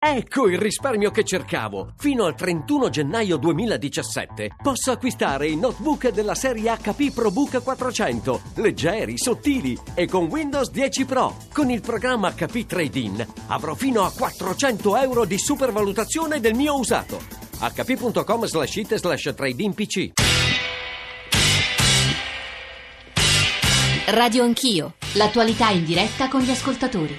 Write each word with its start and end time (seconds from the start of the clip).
Ecco 0.00 0.48
il 0.48 0.58
risparmio 0.58 1.10
che 1.10 1.24
cercavo! 1.24 1.94
Fino 1.98 2.24
al 2.24 2.36
31 2.36 2.88
gennaio 2.88 3.36
2017 3.36 4.50
posso 4.62 4.92
acquistare 4.92 5.48
i 5.48 5.56
notebook 5.56 6.10
della 6.10 6.36
serie 6.36 6.72
HP 6.76 7.12
ProBook 7.12 7.60
400, 7.60 8.40
leggeri, 8.54 9.18
sottili 9.18 9.76
e 9.94 10.06
con 10.06 10.26
Windows 10.26 10.70
10 10.70 11.04
Pro. 11.04 11.34
Con 11.52 11.68
il 11.70 11.80
programma 11.80 12.32
HP 12.32 12.64
Trade-in 12.64 13.26
avrò 13.48 13.74
fino 13.74 14.04
a 14.04 14.12
400 14.16 14.96
euro 14.98 15.24
di 15.24 15.36
supervalutazione 15.36 16.38
del 16.38 16.54
mio 16.54 16.78
usato. 16.78 17.20
hp.com 17.58 18.44
slash 18.46 18.76
it 18.76 18.94
slash 18.94 19.34
trade 19.34 19.70
PC. 19.72 20.12
Radio 24.10 24.44
Anch'io, 24.44 24.94
l'attualità 25.14 25.70
in 25.70 25.84
diretta 25.84 26.28
con 26.28 26.40
gli 26.42 26.50
ascoltatori. 26.50 27.18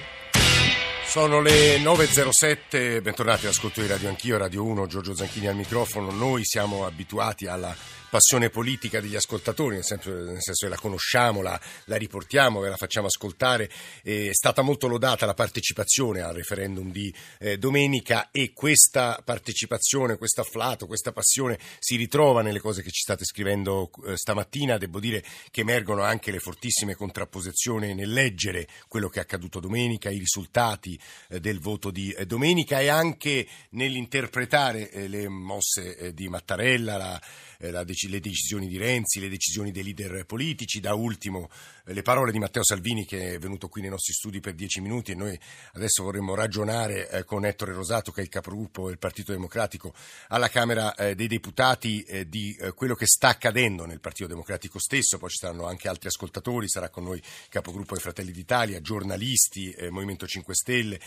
Sono 1.10 1.40
le 1.40 1.78
9.07, 1.78 3.02
bentornati 3.02 3.46
all'ascolto 3.46 3.80
di 3.80 3.88
Radio 3.88 4.08
Anch'io, 4.08 4.38
Radio 4.38 4.62
1, 4.62 4.86
Giorgio 4.86 5.12
Zanchini 5.12 5.48
al 5.48 5.56
microfono. 5.56 6.12
Noi 6.12 6.44
siamo 6.44 6.86
abituati 6.86 7.46
alla 7.46 7.74
passione 8.10 8.50
politica 8.50 9.00
degli 9.00 9.16
ascoltatori, 9.16 9.76
nel 9.76 9.84
senso, 9.84 10.10
nel 10.10 10.42
senso 10.42 10.66
che 10.66 10.72
la 10.72 10.78
conosciamo, 10.78 11.40
la, 11.40 11.58
la 11.84 11.96
riportiamo, 11.96 12.62
la 12.62 12.76
facciamo 12.76 13.06
ascoltare. 13.06 13.70
È 14.02 14.32
stata 14.32 14.62
molto 14.62 14.88
lodata 14.88 15.24
la 15.26 15.34
partecipazione 15.34 16.20
al 16.20 16.34
referendum 16.34 16.90
di 16.90 17.12
eh, 17.38 17.56
domenica 17.56 18.30
e 18.30 18.52
questa 18.52 19.22
partecipazione, 19.24 20.18
questo 20.18 20.40
afflato, 20.40 20.86
questa 20.86 21.12
passione 21.12 21.58
si 21.78 21.96
ritrova 21.96 22.42
nelle 22.42 22.60
cose 22.60 22.82
che 22.82 22.90
ci 22.90 23.00
state 23.02 23.24
scrivendo 23.24 23.90
eh, 24.06 24.16
stamattina. 24.16 24.76
Devo 24.76 25.00
dire 25.00 25.24
che 25.50 25.60
emergono 25.62 26.02
anche 26.02 26.30
le 26.30 26.40
fortissime 26.40 26.94
contrapposizioni 26.94 27.94
nel 27.94 28.12
leggere 28.12 28.66
quello 28.88 29.08
che 29.08 29.20
è 29.20 29.22
accaduto 29.22 29.60
domenica, 29.60 30.10
i 30.10 30.18
risultati 30.18 30.98
eh, 31.28 31.40
del 31.40 31.60
voto 31.60 31.90
di 31.90 32.10
eh, 32.10 32.26
domenica 32.26 32.80
e 32.80 32.88
anche 32.88 33.46
nell'interpretare 33.70 34.90
eh, 34.90 35.08
le 35.08 35.28
mosse 35.28 35.96
eh, 35.96 36.14
di 36.14 36.28
Mattarella, 36.28 36.96
la, 36.96 37.20
la 37.68 37.84
decisione 37.84 38.14
le 38.14 38.20
decisioni 38.20 38.66
di 38.66 38.78
Renzi, 38.78 39.20
le 39.20 39.28
decisioni 39.28 39.70
dei 39.70 39.82
leader 39.82 40.24
politici, 40.24 40.80
da 40.80 40.94
ultimo 40.94 41.48
eh, 41.48 41.79
le 41.92 42.02
parole 42.02 42.30
di 42.30 42.38
Matteo 42.38 42.64
Salvini 42.64 43.04
che 43.04 43.34
è 43.34 43.38
venuto 43.38 43.68
qui 43.68 43.80
nei 43.80 43.90
nostri 43.90 44.12
studi 44.12 44.40
per 44.40 44.54
dieci 44.54 44.80
minuti 44.80 45.12
e 45.12 45.14
noi 45.14 45.38
adesso 45.72 46.02
vorremmo 46.02 46.34
ragionare 46.34 47.08
eh, 47.08 47.24
con 47.24 47.44
Ettore 47.44 47.72
Rosato 47.72 48.12
che 48.12 48.20
è 48.20 48.24
il 48.24 48.28
capogruppo 48.28 48.88
del 48.88 48.98
Partito 48.98 49.32
Democratico 49.32 49.92
alla 50.28 50.48
Camera 50.48 50.94
eh, 50.94 51.14
dei 51.14 51.26
Deputati 51.26 52.04
di 52.26 52.56
quello 52.74 52.94
che 52.94 53.06
sta 53.06 53.28
accadendo 53.28 53.84
nel 53.86 54.00
Partito 54.00 54.28
Democratico 54.28 54.78
stesso, 54.78 55.18
poi 55.18 55.30
ci 55.30 55.38
saranno 55.38 55.66
anche 55.66 55.88
altri 55.88 56.08
ascoltatori, 56.08 56.68
sarà 56.68 56.88
con 56.88 57.04
noi 57.04 57.18
il 57.18 57.24
capogruppo 57.48 57.94
dei 57.94 58.02
Fratelli 58.02 58.32
d'Italia, 58.32 58.80
giornalisti, 58.80 59.74
Movimento 59.90 60.26
5 60.26 60.54
Stelle, 60.54 61.00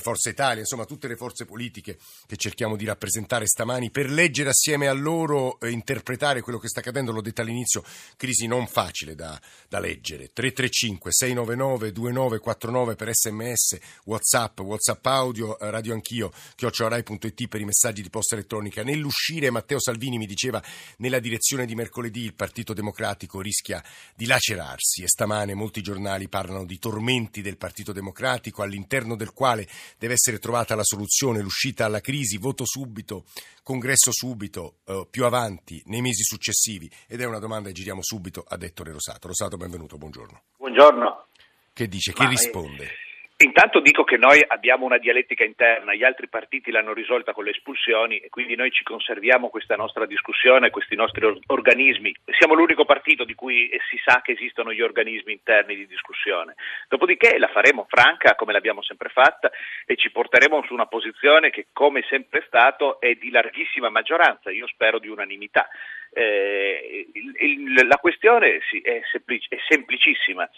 Forza 0.00 0.30
Italia, 0.30 0.60
insomma 0.60 0.84
tutte 0.84 1.08
le 1.08 1.16
forze 1.16 1.44
politiche 1.44 1.98
che 2.26 2.36
cerchiamo 2.36 2.76
di 2.76 2.84
rappresentare 2.84 3.46
stamani 3.46 3.90
per 3.90 4.10
leggere 4.10 4.50
assieme 4.50 4.88
a 4.88 4.92
loro, 4.92 5.58
interpretare 5.62 6.40
quello 6.40 6.58
che 6.58 6.68
sta 6.68 6.80
accadendo, 6.80 7.12
l'ho 7.12 7.20
detto 7.20 7.42
all'inizio, 7.42 7.84
crisi 8.16 8.46
non 8.46 8.66
facile 8.66 9.14
da, 9.14 9.40
da 9.68 9.78
leggere. 9.78 10.25
335 10.32 11.12
699 11.12 11.92
2949 11.92 12.94
per 12.94 13.14
sms, 13.14 13.78
whatsapp, 14.04 14.60
whatsapp 14.60 15.06
audio, 15.06 15.58
eh, 15.58 15.70
radio 15.70 15.94
anch'io, 15.94 16.32
chiocciorai.it 16.54 17.48
per 17.48 17.60
i 17.60 17.64
messaggi 17.64 18.02
di 18.02 18.10
posta 18.10 18.34
elettronica. 18.34 18.82
Nell'uscire 18.82 19.50
Matteo 19.50 19.80
Salvini 19.80 20.18
mi 20.18 20.26
diceva 20.26 20.62
nella 20.98 21.18
direzione 21.18 21.66
di 21.66 21.74
mercoledì 21.74 22.22
il 22.22 22.34
Partito 22.34 22.72
Democratico 22.72 23.40
rischia 23.40 23.82
di 24.14 24.26
lacerarsi 24.26 25.02
e 25.02 25.08
stamane 25.08 25.54
molti 25.54 25.82
giornali 25.82 26.28
parlano 26.28 26.64
di 26.64 26.78
tormenti 26.78 27.42
del 27.42 27.56
Partito 27.56 27.92
Democratico 27.92 28.62
all'interno 28.62 29.16
del 29.16 29.32
quale 29.32 29.68
deve 29.98 30.14
essere 30.14 30.38
trovata 30.38 30.74
la 30.74 30.84
soluzione, 30.84 31.40
l'uscita 31.40 31.84
alla 31.84 32.00
crisi, 32.00 32.36
voto 32.36 32.64
subito, 32.64 33.24
congresso 33.62 34.12
subito, 34.12 34.78
eh, 34.86 35.06
più 35.10 35.24
avanti, 35.24 35.82
nei 35.86 36.00
mesi 36.00 36.22
successivi? 36.22 36.90
Ed 37.06 37.20
è 37.20 37.24
una 37.24 37.38
domanda 37.38 37.68
che 37.68 37.74
giriamo 37.74 38.02
subito 38.02 38.44
a 38.46 38.56
Ettore 38.60 38.92
Rosato. 38.92 39.28
Rosato, 39.28 39.56
benvenuto, 39.56 39.96
buongiorno. 40.06 40.42
Buongiorno. 40.56 41.26
Che 41.72 41.88
dice? 41.88 42.12
Che 42.12 42.22
Ma, 42.22 42.28
risponde? 42.28 42.84
Eh, 42.84 43.05
Intanto 43.38 43.80
dico 43.80 44.02
che 44.02 44.16
noi 44.16 44.42
abbiamo 44.46 44.86
una 44.86 44.96
dialettica 44.96 45.44
interna, 45.44 45.92
gli 45.92 46.04
altri 46.04 46.26
partiti 46.26 46.70
l'hanno 46.70 46.94
risolta 46.94 47.34
con 47.34 47.44
le 47.44 47.50
espulsioni 47.50 48.16
e 48.16 48.30
quindi 48.30 48.56
noi 48.56 48.70
ci 48.70 48.82
conserviamo 48.82 49.50
questa 49.50 49.76
nostra 49.76 50.06
discussione, 50.06 50.70
questi 50.70 50.94
nostri 50.94 51.26
organismi. 51.48 52.14
Siamo 52.38 52.54
l'unico 52.54 52.86
partito 52.86 53.24
di 53.24 53.34
cui 53.34 53.68
si 53.90 54.00
sa 54.02 54.22
che 54.22 54.32
esistono 54.32 54.72
gli 54.72 54.80
organismi 54.80 55.32
interni 55.32 55.76
di 55.76 55.86
discussione. 55.86 56.54
Dopodiché 56.88 57.36
la 57.36 57.48
faremo 57.48 57.84
franca 57.90 58.36
come 58.36 58.54
l'abbiamo 58.54 58.80
sempre 58.80 59.10
fatta 59.10 59.50
e 59.84 59.96
ci 59.96 60.10
porteremo 60.10 60.62
su 60.64 60.72
una 60.72 60.86
posizione 60.86 61.50
che 61.50 61.66
come 61.74 62.06
sempre 62.08 62.40
è 62.40 62.44
stato 62.46 62.98
è 63.00 63.16
di 63.16 63.28
larghissima 63.28 63.90
maggioranza, 63.90 64.50
io 64.50 64.66
spero 64.66 64.98
di 64.98 65.08
unanimità. 65.08 65.68
Eh, 66.10 67.10
il, 67.12 67.34
il, 67.38 67.86
la 67.86 67.98
questione 67.98 68.60
sì, 68.70 68.80
è, 68.80 69.02
semplic- 69.12 69.50
è 69.50 69.58
semplicissima. 69.68 70.48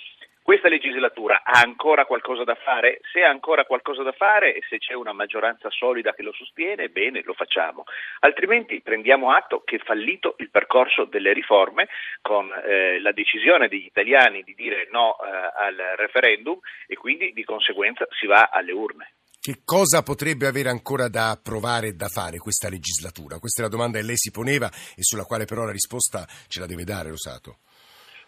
Questa 0.49 0.71
legislatura 0.71 1.43
ha 1.45 1.61
ancora 1.61 2.07
qualcosa 2.07 2.43
da 2.43 2.55
fare? 2.55 3.01
Se 3.13 3.21
ha 3.21 3.29
ancora 3.29 3.67
qualcosa 3.67 4.03
da 4.03 4.13
fare 4.13 4.55
e 4.55 4.63
se 4.67 4.79
c'è 4.79 4.95
una 4.95 5.13
maggioranza 5.13 5.69
solida 5.69 6.15
che 6.15 6.23
lo 6.23 6.33
sostiene, 6.33 6.89
bene, 6.89 7.21
lo 7.23 7.35
facciamo. 7.35 7.85
Altrimenti 8.21 8.81
prendiamo 8.81 9.31
atto 9.31 9.61
che 9.63 9.77
è 9.77 9.85
fallito 9.85 10.37
il 10.39 10.49
percorso 10.49 11.05
delle 11.05 11.35
riforme 11.35 11.89
con 12.23 12.49
eh, 12.65 12.99
la 12.99 13.13
decisione 13.13 13.69
degli 13.69 13.85
italiani 13.85 14.43
di 14.43 14.55
dire 14.55 14.89
no 14.91 15.19
eh, 15.21 15.29
al 15.29 15.77
referendum 15.99 16.59
e 16.87 16.97
quindi 16.97 17.35
di 17.35 17.45
conseguenza 17.45 18.07
si 18.19 18.27
va 18.27 18.49
alle 18.51 18.73
urne. 18.73 19.13
Che 19.39 19.61
cosa 19.67 20.03
potrebbe 20.03 20.47
avere 20.47 20.71
ancora 20.71 21.09
da 21.09 21.29
approvare 21.29 21.89
e 21.89 21.93
da 21.93 22.09
fare 22.09 22.39
questa 22.39 22.71
legislatura? 22.71 23.39
Questa 23.39 23.61
è 23.61 23.65
la 23.65 23.71
domanda 23.71 23.99
che 23.99 24.07
lei 24.07 24.17
si 24.17 24.31
poneva 24.31 24.69
e 24.97 25.03
sulla 25.03 25.25
quale 25.25 25.45
però 25.45 25.67
la 25.67 25.73
risposta 25.73 26.25
ce 26.49 26.61
la 26.61 26.67
deve 26.67 26.85
dare, 26.85 27.11
Rosato. 27.11 27.59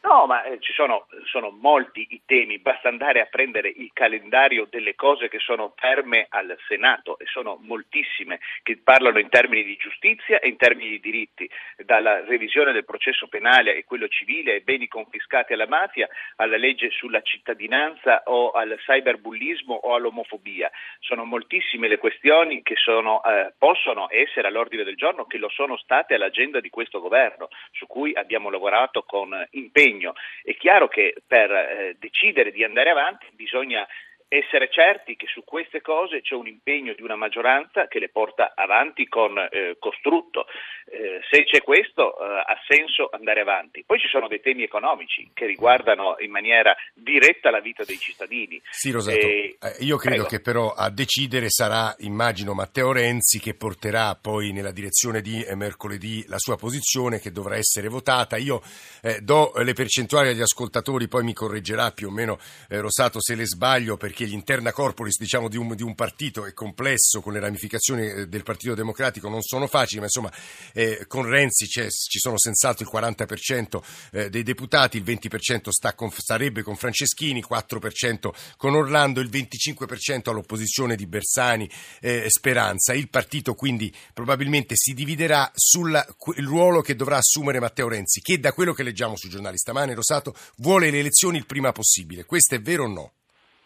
No, 0.02 0.24
ma 0.24 0.42
eh, 0.44 0.58
ci 0.60 0.72
sono, 0.72 1.06
sono, 1.26 1.50
molti 1.50 2.06
i 2.10 2.22
temi, 2.24 2.58
basta 2.58 2.88
andare 2.88 3.20
a 3.20 3.26
prendere 3.26 3.68
il 3.68 3.90
calendario 3.92 4.66
delle 4.70 4.94
cose 4.94 5.28
che 5.28 5.38
sono 5.38 5.74
ferme 5.76 6.24
al 6.30 6.56
Senato 6.66 7.18
e 7.18 7.26
sono 7.26 7.58
moltissime 7.60 8.40
che 8.62 8.78
parlano 8.82 9.18
in 9.18 9.28
termini 9.28 9.62
di 9.62 9.76
giustizia 9.76 10.40
e 10.40 10.48
in 10.48 10.56
termini 10.56 10.88
di 10.90 11.00
diritti, 11.00 11.50
dalla 11.84 12.24
revisione 12.24 12.72
del 12.72 12.86
processo 12.86 13.28
penale 13.28 13.76
e 13.76 13.84
quello 13.84 14.08
civile 14.08 14.52
ai 14.52 14.60
beni 14.62 14.88
confiscati 14.88 15.52
alla 15.52 15.66
mafia, 15.66 16.08
alla 16.36 16.56
legge 16.56 16.88
sulla 16.90 17.20
cittadinanza 17.20 18.22
o 18.24 18.52
al 18.52 18.78
cyberbullismo 18.78 19.74
o 19.74 19.94
all'omofobia. 19.94 20.70
Sono 21.00 21.26
moltissime 21.26 21.88
le 21.88 21.98
questioni 21.98 22.62
che 22.62 22.76
sono, 22.76 23.22
eh, 23.22 23.52
possono 23.58 24.06
essere 24.08 24.48
all'ordine 24.48 24.82
del 24.82 24.96
giorno, 24.96 25.26
che 25.26 25.36
lo 25.36 25.50
sono 25.50 25.76
state 25.76 26.14
all'agenda 26.14 26.58
di 26.60 26.70
questo 26.70 27.00
governo, 27.00 27.48
su 27.72 27.86
cui 27.86 28.14
abbiamo 28.14 28.48
lavorato 28.48 29.02
con 29.02 29.46
impegno 29.50 29.88
impegno. 29.90 30.14
È 30.42 30.56
chiaro 30.56 30.88
che 30.88 31.14
per 31.26 31.50
eh, 31.50 31.96
decidere 31.98 32.52
di 32.52 32.64
andare 32.64 32.90
avanti 32.90 33.26
bisogna 33.32 33.86
essere 34.32 34.70
certi 34.70 35.16
che 35.16 35.26
su 35.26 35.42
queste 35.42 35.82
cose 35.82 36.20
c'è 36.20 36.36
un 36.36 36.46
impegno 36.46 36.94
di 36.94 37.02
una 37.02 37.16
maggioranza 37.16 37.88
che 37.88 37.98
le 37.98 38.10
porta 38.10 38.52
avanti 38.54 39.08
con 39.08 39.36
eh, 39.36 39.74
costrutto. 39.80 40.46
Eh, 40.86 41.20
se 41.28 41.44
c'è 41.44 41.62
questo 41.62 42.14
eh, 42.16 42.24
ha 42.24 42.56
senso 42.68 43.08
andare 43.10 43.40
avanti. 43.40 43.82
Poi 43.84 43.98
ci 43.98 44.06
sono 44.06 44.28
dei 44.28 44.40
temi 44.40 44.62
economici 44.62 45.28
che 45.34 45.46
riguardano 45.46 46.14
in 46.20 46.30
maniera 46.30 46.76
diretta 46.94 47.50
la 47.50 47.58
vita 47.58 47.82
dei 47.82 47.98
cittadini. 47.98 48.62
Sì, 48.70 48.92
Rosato, 48.92 49.18
eh, 49.18 49.56
io 49.80 49.96
credo 49.96 50.22
prego. 50.22 50.28
che 50.28 50.40
però 50.40 50.74
a 50.74 50.90
decidere 50.90 51.48
sarà, 51.48 51.92
immagino, 51.98 52.54
Matteo 52.54 52.92
Renzi 52.92 53.40
che 53.40 53.54
porterà 53.54 54.14
poi 54.14 54.52
nella 54.52 54.70
direzione 54.70 55.22
di 55.22 55.42
eh, 55.42 55.56
mercoledì 55.56 56.24
la 56.28 56.38
sua 56.38 56.56
posizione 56.56 57.18
che 57.18 57.32
dovrà 57.32 57.56
essere 57.56 57.88
votata. 57.88 58.36
Io 58.36 58.62
eh, 59.02 59.20
do 59.22 59.50
le 59.56 59.72
percentuali 59.72 60.28
agli 60.28 60.40
ascoltatori, 60.40 61.08
poi 61.08 61.24
mi 61.24 61.34
correggerà 61.34 61.90
più 61.90 62.06
o 62.06 62.12
meno 62.12 62.38
Rosato 62.68 63.20
se 63.20 63.34
le 63.34 63.44
sbaglio 63.44 63.96
perché 63.96 64.19
perché 64.20 64.24
l'interna 64.24 64.72
corporis 64.72 65.18
diciamo, 65.18 65.48
di, 65.48 65.56
un, 65.56 65.74
di, 65.74 65.82
un, 65.82 65.94
partito 65.94 66.44
è 66.44 66.52
complesso, 66.52 67.22
con 67.22 67.32
le 67.32 67.40
ramificazioni 67.40 68.06
eh, 68.06 68.28
del 68.28 68.42
Partito 68.42 68.74
Democratico 68.74 69.28
non 69.28 69.40
sono 69.40 69.66
facili, 69.66 70.00
ma 70.00 70.04
insomma 70.04 70.30
eh, 70.74 71.04
con 71.06 71.24
Renzi 71.24 71.66
ci 71.66 72.18
sono 72.18 72.38
senz'altro 72.38 72.84
il 72.84 72.90
40% 72.92 73.80
eh, 74.12 74.30
dei 74.30 74.42
deputati, 74.42 74.98
il 74.98 75.04
20% 75.04 75.70
sta 75.70 75.94
con, 75.94 76.10
sarebbe 76.14 76.62
con 76.62 76.76
Franceschini, 76.76 77.42
4% 77.48 78.30
con 78.56 78.74
Orlando, 78.74 79.20
il 79.20 79.30
25% 79.30 80.28
all'opposizione 80.28 80.96
di 80.96 81.06
Bersani 81.06 81.70
e 82.00 82.24
eh, 82.24 82.30
Speranza. 82.30 82.92
Il 82.92 83.08
partito 83.08 83.54
quindi 83.54 83.92
probabilmente 84.12 84.74
si 84.76 84.92
dividerà 84.92 85.50
sul 85.54 85.98
ruolo 86.36 86.82
che 86.82 86.94
dovrà 86.94 87.18
assumere 87.18 87.60
Matteo 87.60 87.88
Renzi, 87.88 88.20
che 88.20 88.38
da 88.38 88.52
quello 88.52 88.74
che 88.74 88.82
leggiamo 88.82 89.16
sui 89.16 89.30
giornali 89.30 89.56
stamane, 89.56 89.94
Rosato, 89.94 90.34
vuole 90.56 90.90
le 90.90 90.98
elezioni 90.98 91.38
il 91.38 91.46
prima 91.46 91.72
possibile. 91.72 92.24
Questo 92.24 92.54
è 92.54 92.60
vero 92.60 92.84
o 92.84 92.88
no? 92.88 93.12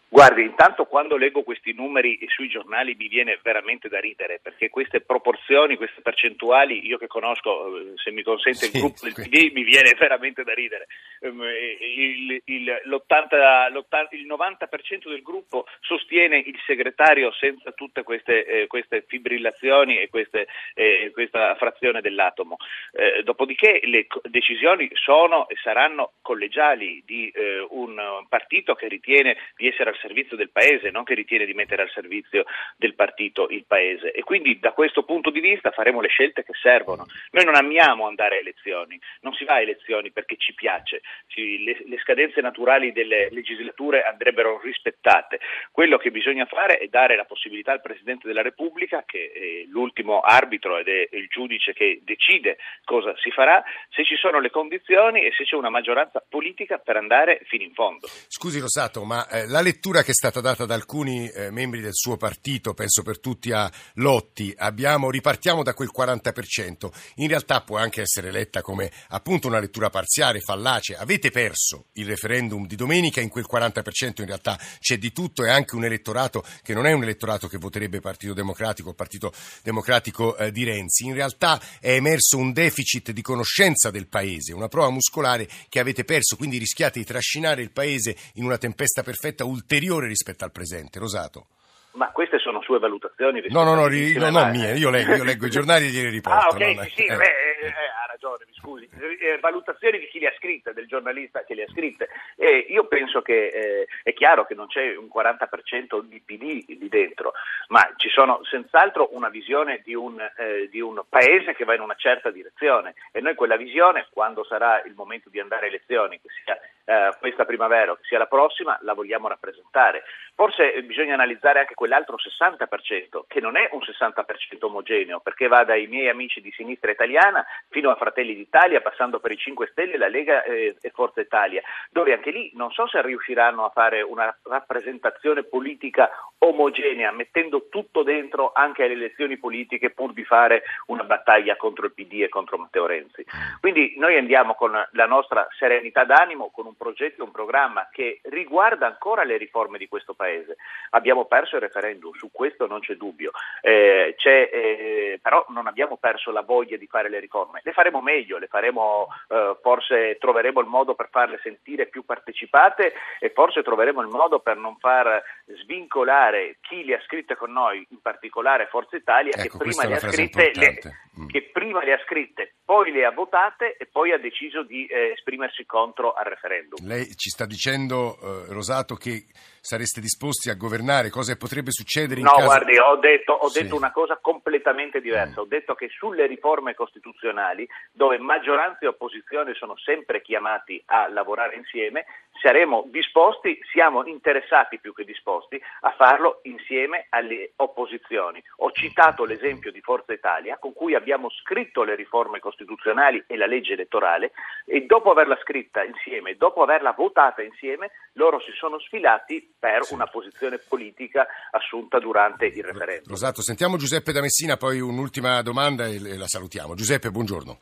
Guardi, 0.07 0.43
intanto 0.43 0.85
quando 0.85 1.17
leggo 1.17 1.43
questi 1.43 1.73
numeri 1.73 2.19
sui 2.27 2.47
giornali 2.47 2.95
mi 2.97 3.07
viene 3.07 3.39
veramente 3.41 3.89
da 3.89 3.99
ridere, 3.99 4.39
perché 4.41 4.69
queste 4.69 5.01
proporzioni, 5.01 5.75
queste 5.77 6.01
percentuali, 6.01 6.85
io 6.85 6.97
che 6.97 7.07
conosco, 7.07 7.75
eh, 7.75 7.93
se 7.95 8.11
mi 8.11 8.21
consente 8.21 8.67
sì, 8.67 8.75
il 8.75 8.81
gruppo 8.81 8.99
del 9.03 9.13
PD, 9.13 9.51
mi 9.51 9.63
viene 9.63 9.95
veramente 9.97 10.43
da 10.43 10.53
ridere. 10.53 10.87
Ehm, 11.21 11.41
il, 11.41 12.41
il, 12.45 12.81
l'80, 12.85 13.71
l'80, 13.71 14.07
il 14.11 14.27
90% 14.27 15.09
del 15.09 15.23
gruppo 15.23 15.65
sostiene 15.81 16.37
il 16.37 16.57
segretario 16.65 17.31
senza 17.33 17.71
tutte 17.71 18.03
queste, 18.03 18.45
eh, 18.45 18.67
queste 18.67 19.03
fibrillazioni 19.07 19.99
e 19.99 20.09
queste, 20.09 20.47
eh, 20.75 21.09
questa 21.13 21.55
frazione 21.55 22.01
dell'atomo. 22.01 22.57
Eh, 22.93 23.23
dopodiché 23.23 23.79
le 23.83 24.05
decisioni 24.29 24.87
sono 24.93 25.49
e 25.49 25.55
saranno 25.61 26.13
collegiali 26.21 27.01
di 27.05 27.29
eh, 27.29 27.65
un 27.69 27.99
partito 28.29 28.75
che 28.75 28.87
ritiene 28.87 29.35
di 29.55 29.67
essere 29.67 29.89
al 29.95 30.01
servizio 30.01 30.35
del 30.35 30.51
Paese, 30.51 30.91
non 30.91 31.03
che 31.03 31.13
ritiene 31.13 31.45
di 31.45 31.53
mettere 31.53 31.81
al 31.81 31.89
servizio 31.89 32.43
del 32.75 32.93
partito 32.93 33.47
il 33.49 33.65
Paese. 33.65 34.11
E 34.11 34.21
quindi 34.23 34.59
da 34.59 34.71
questo 34.71 35.03
punto 35.03 35.31
di 35.31 35.39
vista 35.39 35.71
faremo 35.71 36.01
le 36.01 36.09
scelte 36.09 36.43
che 36.43 36.53
servono. 36.61 37.05
Noi 37.31 37.45
non 37.45 37.55
amiamo 37.55 38.07
andare 38.07 38.35
a 38.35 38.39
elezioni, 38.39 38.99
non 39.21 39.33
si 39.33 39.45
va 39.45 39.55
a 39.55 39.61
elezioni 39.61 40.11
perché 40.11 40.35
ci 40.37 40.53
piace, 40.53 41.01
ci, 41.27 41.63
le, 41.63 41.77
le 41.85 41.97
scadenze 41.99 42.41
naturali 42.41 42.91
delle 42.91 43.29
legislature 43.31 44.03
andrebbero 44.03 44.59
rispettate. 44.61 45.39
Quello 45.71 45.97
che 45.97 46.11
bisogna 46.11 46.45
fare 46.45 46.77
è 46.77 46.87
dare 46.87 47.15
la 47.15 47.25
possibilità 47.25 47.71
al 47.71 47.81
Presidente 47.81 48.27
della 48.27 48.41
Repubblica, 48.41 49.03
che 49.05 49.31
è 49.31 49.67
l'ultimo 49.69 50.19
arbitro 50.19 50.77
ed 50.77 50.87
è 50.87 51.07
il 51.15 51.27
giudice 51.27 51.73
che 51.73 52.01
decide 52.03 52.57
cosa 52.83 53.15
si 53.17 53.31
farà, 53.31 53.63
se 53.89 54.03
ci 54.03 54.15
sono 54.15 54.39
le 54.39 54.49
condizioni 54.49 55.25
e 55.25 55.31
se 55.31 55.43
c'è 55.45 55.55
una 55.55 55.69
maggioranza 55.69 56.23
politica 56.27 56.77
per 56.77 56.97
andare 56.97 57.41
fino 57.45 57.63
in 57.63 57.73
fondo. 57.73 58.07
Scusi 58.27 58.59
Rosato, 58.59 59.03
ma 59.03 59.27
eh, 59.29 59.47
la 59.47 59.61
lettura 59.61 59.84
lettura 59.85 60.01
che 60.01 60.11
è 60.11 60.15
stata 60.15 60.41
data 60.41 60.65
da 60.65 60.73
alcuni 60.73 61.29
eh, 61.29 61.51
membri 61.51 61.79
del 61.79 61.93
suo 61.93 62.17
partito, 62.17 62.73
penso 62.73 63.03
per 63.03 63.19
tutti 63.19 63.51
a 63.51 63.71
Lotti, 63.95 64.51
abbiamo, 64.57 65.11
ripartiamo 65.11 65.61
da 65.61 65.75
quel 65.75 65.91
40%, 65.95 66.89
in 67.17 67.27
realtà 67.27 67.61
può 67.61 67.77
anche 67.77 68.01
essere 68.01 68.31
letta 68.31 68.63
come 68.63 68.91
appunto 69.09 69.47
una 69.47 69.59
lettura 69.59 69.91
parziale, 69.91 70.39
fallace. 70.39 70.95
Avete 70.95 71.29
perso 71.29 71.89
il 71.93 72.07
referendum 72.07 72.65
di 72.65 72.75
domenica, 72.75 73.21
in 73.21 73.29
quel 73.29 73.45
40% 73.47 74.21
in 74.21 74.25
realtà 74.25 74.59
c'è 74.79 74.97
di 74.97 75.11
tutto 75.11 75.45
e 75.45 75.49
anche 75.49 75.75
un 75.75 75.85
elettorato 75.85 76.43
che 76.63 76.73
non 76.73 76.87
è 76.87 76.91
un 76.91 77.03
elettorato 77.03 77.47
che 77.47 77.59
voterebbe 77.59 77.99
Partito 77.99 78.33
Democratico 78.33 78.89
o 78.89 78.93
Partito 78.93 79.33
Democratico 79.61 80.35
eh, 80.35 80.51
di 80.51 80.63
Renzi. 80.63 81.05
In 81.05 81.13
realtà 81.13 81.61
è 81.79 81.91
emerso 81.91 82.37
un 82.37 82.53
deficit 82.53 83.11
di 83.11 83.21
conoscenza 83.21 83.91
del 83.91 84.07
Paese, 84.07 84.51
una 84.51 84.67
prova 84.67 84.89
muscolare 84.89 85.47
che 85.69 85.79
avete 85.79 86.03
perso, 86.05 86.37
quindi 86.37 86.57
rischiate 86.57 86.97
di 86.97 87.05
trascinare 87.05 87.61
il 87.61 87.71
Paese 87.71 88.15
in 88.33 88.45
una 88.45 88.57
tempesta 88.57 89.03
perfetta 89.03 89.43
ulteriore 89.43 89.73
superiore 89.75 90.07
rispetto 90.07 90.45
al 90.45 90.51
presente. 90.51 90.99
Rosato. 90.99 91.47
Ma 91.93 92.11
queste 92.11 92.39
sono 92.39 92.61
sue 92.61 92.79
valutazioni? 92.79 93.41
No, 93.49 93.63
no, 93.63 93.73
no, 93.73 93.87
ri, 93.87 94.17
no, 94.17 94.29
no 94.29 94.45
mie, 94.49 94.75
io 94.75 94.89
leggo, 94.89 95.15
io 95.15 95.23
leggo 95.23 95.45
i 95.45 95.49
giornali 95.49 95.85
e 95.85 95.89
glieli 95.89 96.09
riporto. 96.09 96.39
Ah, 96.39 96.49
ok, 96.49 96.75
no, 96.75 96.83
sì, 96.83 96.89
sì, 96.89 97.03
eh. 97.05 97.15
beh, 97.15 97.23
eh, 97.23 97.67
ha 97.67 98.05
ragione, 98.11 98.43
mi 98.45 98.53
scusi. 98.53 98.89
Eh, 98.91 99.39
valutazioni 99.39 99.99
di 99.99 100.07
chi 100.07 100.19
le 100.19 100.27
ha 100.27 100.33
scritte, 100.37 100.73
del 100.73 100.87
giornalista 100.87 101.45
che 101.45 101.55
le 101.55 101.63
ha 101.63 101.71
scritte. 101.71 102.09
Eh, 102.35 102.65
io 102.67 102.85
penso 102.87 103.21
che 103.21 103.47
eh, 103.47 103.87
è 104.03 104.11
chiaro 104.11 104.45
che 104.45 104.55
non 104.55 104.67
c'è 104.67 104.93
un 104.97 105.07
40% 105.07 106.01
di 106.03 106.19
PD 106.19 106.65
di 106.65 106.89
dentro, 106.89 107.31
ma 107.69 107.89
ci 107.95 108.09
sono 108.09 108.41
senz'altro 108.43 109.15
una 109.15 109.29
visione 109.29 109.81
di 109.81 109.95
un, 109.95 110.19
eh, 110.19 110.67
di 110.69 110.81
un 110.81 111.01
paese 111.07 111.53
che 111.55 111.63
va 111.63 111.75
in 111.75 111.81
una 111.81 111.95
certa 111.95 112.29
direzione 112.29 112.95
e 113.13 113.21
noi 113.21 113.35
quella 113.35 113.55
visione, 113.55 114.07
quando 114.11 114.43
sarà 114.43 114.83
il 114.83 114.95
momento 114.95 115.29
di 115.29 115.39
andare 115.39 115.67
a 115.67 115.69
elezioni, 115.69 116.19
che 116.19 116.27
sia 116.43 116.59
eh, 116.85 117.13
questa 117.19 117.45
primavera 117.45 117.91
o 117.91 117.95
che 117.95 118.03
sia 118.03 118.17
la 118.17 118.27
prossima, 118.27 118.77
la 118.81 118.93
vogliamo 118.93 119.27
rappresentare. 119.27 120.03
Forse 120.35 120.81
bisogna 120.83 121.13
analizzare 121.13 121.59
anche 121.59 121.73
quell'altro 121.73 122.17
60%, 122.17 123.23
che 123.27 123.39
non 123.39 123.57
è 123.57 123.69
un 123.71 123.79
60% 123.79 124.65
omogeneo, 124.65 125.19
perché 125.19 125.47
va 125.47 125.63
dai 125.63 125.87
miei 125.87 126.09
amici 126.09 126.41
di 126.41 126.51
sinistra 126.51 126.91
italiana 126.91 127.45
fino 127.69 127.89
a 127.89 127.95
Fratelli 127.95 128.35
d'Italia, 128.35 128.81
passando 128.81 129.19
per 129.19 129.31
i 129.31 129.37
5 129.37 129.67
Stelle, 129.71 129.97
la 129.97 130.07
Lega 130.07 130.43
e, 130.43 130.75
e 130.79 130.89
Forza 130.89 131.21
Italia, 131.21 131.61
dove 131.89 132.13
anche 132.13 132.31
lì 132.31 132.51
non 132.55 132.71
so 132.71 132.87
se 132.87 133.01
riusciranno 133.01 133.65
a 133.65 133.69
fare 133.69 134.01
una 134.01 134.35
rappresentazione 134.43 135.43
politica 135.43 136.09
omogenea, 136.39 137.11
mettendo 137.11 137.67
tutto 137.69 138.03
dentro 138.03 138.51
anche 138.53 138.83
alle 138.83 138.93
elezioni 138.93 139.37
politiche 139.37 139.91
pur 139.91 140.13
di 140.13 140.23
fare 140.23 140.63
una 140.87 141.03
battaglia 141.03 141.55
contro 141.55 141.85
il 141.85 141.93
PD 141.93 142.21
e 142.21 142.29
contro 142.29 142.57
Matteo 142.57 142.85
Renzi. 142.85 143.25
Quindi 143.59 143.95
noi 143.97 144.17
andiamo 144.17 144.53
con 144.53 144.71
la 144.71 145.05
nostra 145.05 145.47
serenità 145.57 146.03
d'animo, 146.03 146.51
con 146.51 146.65
un 146.65 146.74
un 146.75 146.77
progetto, 146.77 147.23
un 147.23 147.31
programma 147.31 147.87
che 147.91 148.19
riguarda 148.23 148.85
ancora 148.85 149.23
le 149.23 149.37
riforme 149.37 149.77
di 149.77 149.87
questo 149.87 150.13
Paese. 150.13 150.57
Abbiamo 150.91 151.25
perso 151.25 151.55
il 151.55 151.61
referendum, 151.61 152.13
su 152.13 152.29
questo 152.31 152.67
non 152.67 152.81
c'è 152.81 152.95
dubbio, 152.95 153.31
eh, 153.61 154.13
c'è, 154.17 154.49
eh, 154.51 155.19
però 155.21 155.45
non 155.49 155.67
abbiamo 155.67 155.97
perso 155.97 156.31
la 156.31 156.41
voglia 156.41 156.77
di 156.77 156.87
fare 156.87 157.09
le 157.09 157.19
riforme. 157.19 157.61
Le 157.63 157.71
faremo 157.71 158.01
meglio, 158.01 158.37
le 158.37 158.47
faremo, 158.47 159.07
eh, 159.29 159.57
forse 159.61 160.17
troveremo 160.19 160.59
il 160.59 160.67
modo 160.67 160.95
per 160.95 161.09
farle 161.09 161.39
sentire 161.41 161.87
più 161.87 162.03
partecipate 162.03 162.93
e 163.19 163.29
forse 163.29 163.63
troveremo 163.63 164.01
il 164.01 164.07
modo 164.07 164.39
per 164.39 164.57
non 164.57 164.77
far 164.77 165.23
svincolare 165.45 166.57
chi 166.61 166.83
le 166.83 166.95
ha 166.95 167.01
scritte 167.05 167.35
con 167.35 167.51
noi, 167.51 167.85
in 167.89 168.01
particolare 168.01 168.67
Forza 168.67 168.97
Italia, 168.97 169.33
ecco, 169.35 169.57
che, 169.57 169.63
prima 169.63 169.85
le 169.85 169.95
ha, 169.95 169.99
scritte, 169.99 170.51
le, 170.53 170.79
mm. 171.19 171.27
che 171.27 171.49
prima 171.51 171.83
le 171.83 171.93
ha 171.93 172.01
scritte, 172.03 172.55
poi 172.65 172.91
le 172.91 173.05
ha 173.05 173.11
votate 173.11 173.77
e 173.77 173.85
poi 173.85 174.11
ha 174.11 174.17
deciso 174.17 174.63
di 174.63 174.85
eh, 174.85 175.11
esprimersi 175.11 175.65
contro 175.65 176.13
al 176.13 176.25
referendum. 176.25 176.64
Lei 176.81 177.15
ci 177.15 177.29
sta 177.29 177.45
dicendo, 177.45 178.17
eh, 178.19 178.53
Rosato, 178.53 178.95
che 178.95 179.25
sareste 179.65 179.99
disposti 179.99 180.51
a 180.51 180.55
governare, 180.55 181.09
cosa 181.09 181.35
potrebbe 181.35 181.71
succedere 181.71 182.19
in 182.19 182.25
no, 182.27 182.33
caso... 182.33 182.41
No, 182.41 182.47
guardi, 182.47 182.77
ho 182.77 182.95
detto, 182.97 183.33
ho 183.33 183.49
sì. 183.49 183.63
detto 183.63 183.75
una 183.75 183.91
cosa 183.91 184.19
completamente 184.21 185.01
diversa, 185.01 185.41
mm. 185.41 185.43
ho 185.43 185.47
detto 185.47 185.73
che 185.73 185.89
sulle 185.89 186.27
riforme 186.27 186.75
costituzionali, 186.75 187.67
dove 187.91 188.19
maggioranza 188.19 188.79
e 188.81 188.87
opposizione 188.87 189.55
sono 189.55 189.75
sempre 189.75 190.21
chiamati 190.21 190.79
a 190.85 191.09
lavorare 191.09 191.55
insieme, 191.55 192.05
saremo 192.39 192.83
disposti, 192.89 193.59
siamo 193.71 194.05
interessati 194.05 194.79
più 194.79 194.93
che 194.93 195.03
disposti 195.03 195.59
a 195.81 195.95
farlo 195.97 196.41
insieme 196.43 197.07
alle 197.09 197.53
opposizioni. 197.55 198.43
Ho 198.57 198.71
citato 198.71 199.25
l'esempio 199.25 199.71
di 199.71 199.81
Forza 199.81 200.13
Italia 200.13 200.57
con 200.59 200.73
cui 200.73 200.93
abbiamo 200.93 201.31
scritto 201.31 201.83
le 201.83 201.95
riforme 201.95 202.39
costituzionali 202.39 203.23
e 203.25 203.35
la 203.35 203.47
legge 203.47 203.73
elettorale 203.73 204.31
e 204.65 204.81
dopo 204.81 205.09
averla 205.09 205.39
scritta 205.41 205.83
insieme, 205.83 206.35
dopo 206.35 206.61
averla 206.61 206.91
votata 206.91 207.41
insieme, 207.41 207.89
loro 208.13 208.39
si 208.39 208.51
sono 208.51 208.77
sfilati 208.79 209.54
per 209.65 209.83
sì. 209.83 209.93
una 209.95 210.05
posizione 210.05 210.59
politica 210.59 211.25
assunta 211.49 211.97
durante 211.97 212.45
il 212.45 212.63
referendum. 212.63 213.09
Rosato, 213.09 213.41
sentiamo 213.41 213.77
Giuseppe 213.77 214.11
da 214.11 214.21
Messina, 214.21 214.57
poi 214.57 214.79
un'ultima 214.79 215.41
domanda 215.41 215.87
e 215.87 216.17
la 216.17 216.27
salutiamo. 216.27 216.75
Giuseppe, 216.75 217.09
buongiorno. 217.09 217.57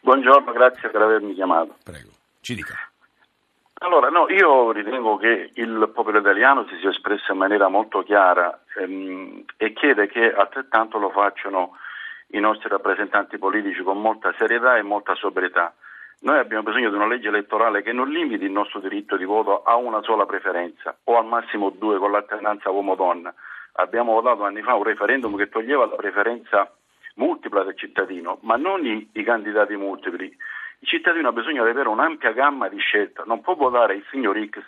Buongiorno, 0.00 0.52
grazie 0.52 0.88
per 0.88 1.02
avermi 1.02 1.34
chiamato. 1.34 1.76
Prego, 1.84 2.10
ci 2.40 2.54
dica. 2.54 2.74
Allora, 3.74 4.08
no, 4.08 4.28
io 4.30 4.70
ritengo 4.70 5.16
che 5.16 5.50
il 5.54 5.90
popolo 5.92 6.18
italiano 6.20 6.66
si 6.68 6.76
sia 6.80 6.90
espresso 6.90 7.32
in 7.32 7.38
maniera 7.38 7.68
molto 7.68 8.02
chiara 8.02 8.62
ehm, 8.78 9.44
e 9.56 9.72
chiede 9.72 10.06
che 10.06 10.32
altrettanto 10.32 10.98
lo 10.98 11.10
facciano 11.10 11.76
i 12.28 12.40
nostri 12.40 12.68
rappresentanti 12.68 13.38
politici 13.38 13.82
con 13.82 14.00
molta 14.00 14.32
serietà 14.38 14.76
e 14.76 14.82
molta 14.82 15.14
sobrietà. 15.16 15.74
Noi 16.22 16.38
abbiamo 16.38 16.62
bisogno 16.62 16.88
di 16.88 16.96
una 16.96 17.06
legge 17.06 17.28
elettorale 17.28 17.82
che 17.82 17.92
non 17.92 18.08
limiti 18.08 18.44
il 18.44 18.50
nostro 18.52 18.80
diritto 18.80 19.16
di 19.16 19.24
voto 19.24 19.62
a 19.62 19.76
una 19.76 20.02
sola 20.02 20.24
preferenza 20.24 20.96
o 21.04 21.18
al 21.18 21.26
massimo 21.26 21.70
due 21.70 21.98
con 21.98 22.12
l'alternanza 22.12 22.70
uomo-donna. 22.70 23.34
Abbiamo 23.74 24.12
votato 24.12 24.44
anni 24.44 24.62
fa 24.62 24.74
un 24.74 24.84
referendum 24.84 25.36
che 25.36 25.48
toglieva 25.48 25.86
la 25.86 25.96
preferenza 25.96 26.70
multipla 27.16 27.64
del 27.64 27.76
cittadino, 27.76 28.38
ma 28.42 28.56
non 28.56 28.86
i, 28.86 29.10
i 29.12 29.22
candidati 29.24 29.76
multipli 29.76 30.36
il 30.82 30.88
cittadino 30.88 31.28
ha 31.28 31.32
bisogno 31.32 31.62
di 31.62 31.70
avere 31.70 31.88
un'ampia 31.88 32.32
gamma 32.32 32.68
di 32.68 32.78
scelta, 32.78 33.22
non 33.24 33.40
può 33.40 33.54
votare 33.54 33.94
il 33.94 34.04
signor 34.10 34.36
X 34.48 34.58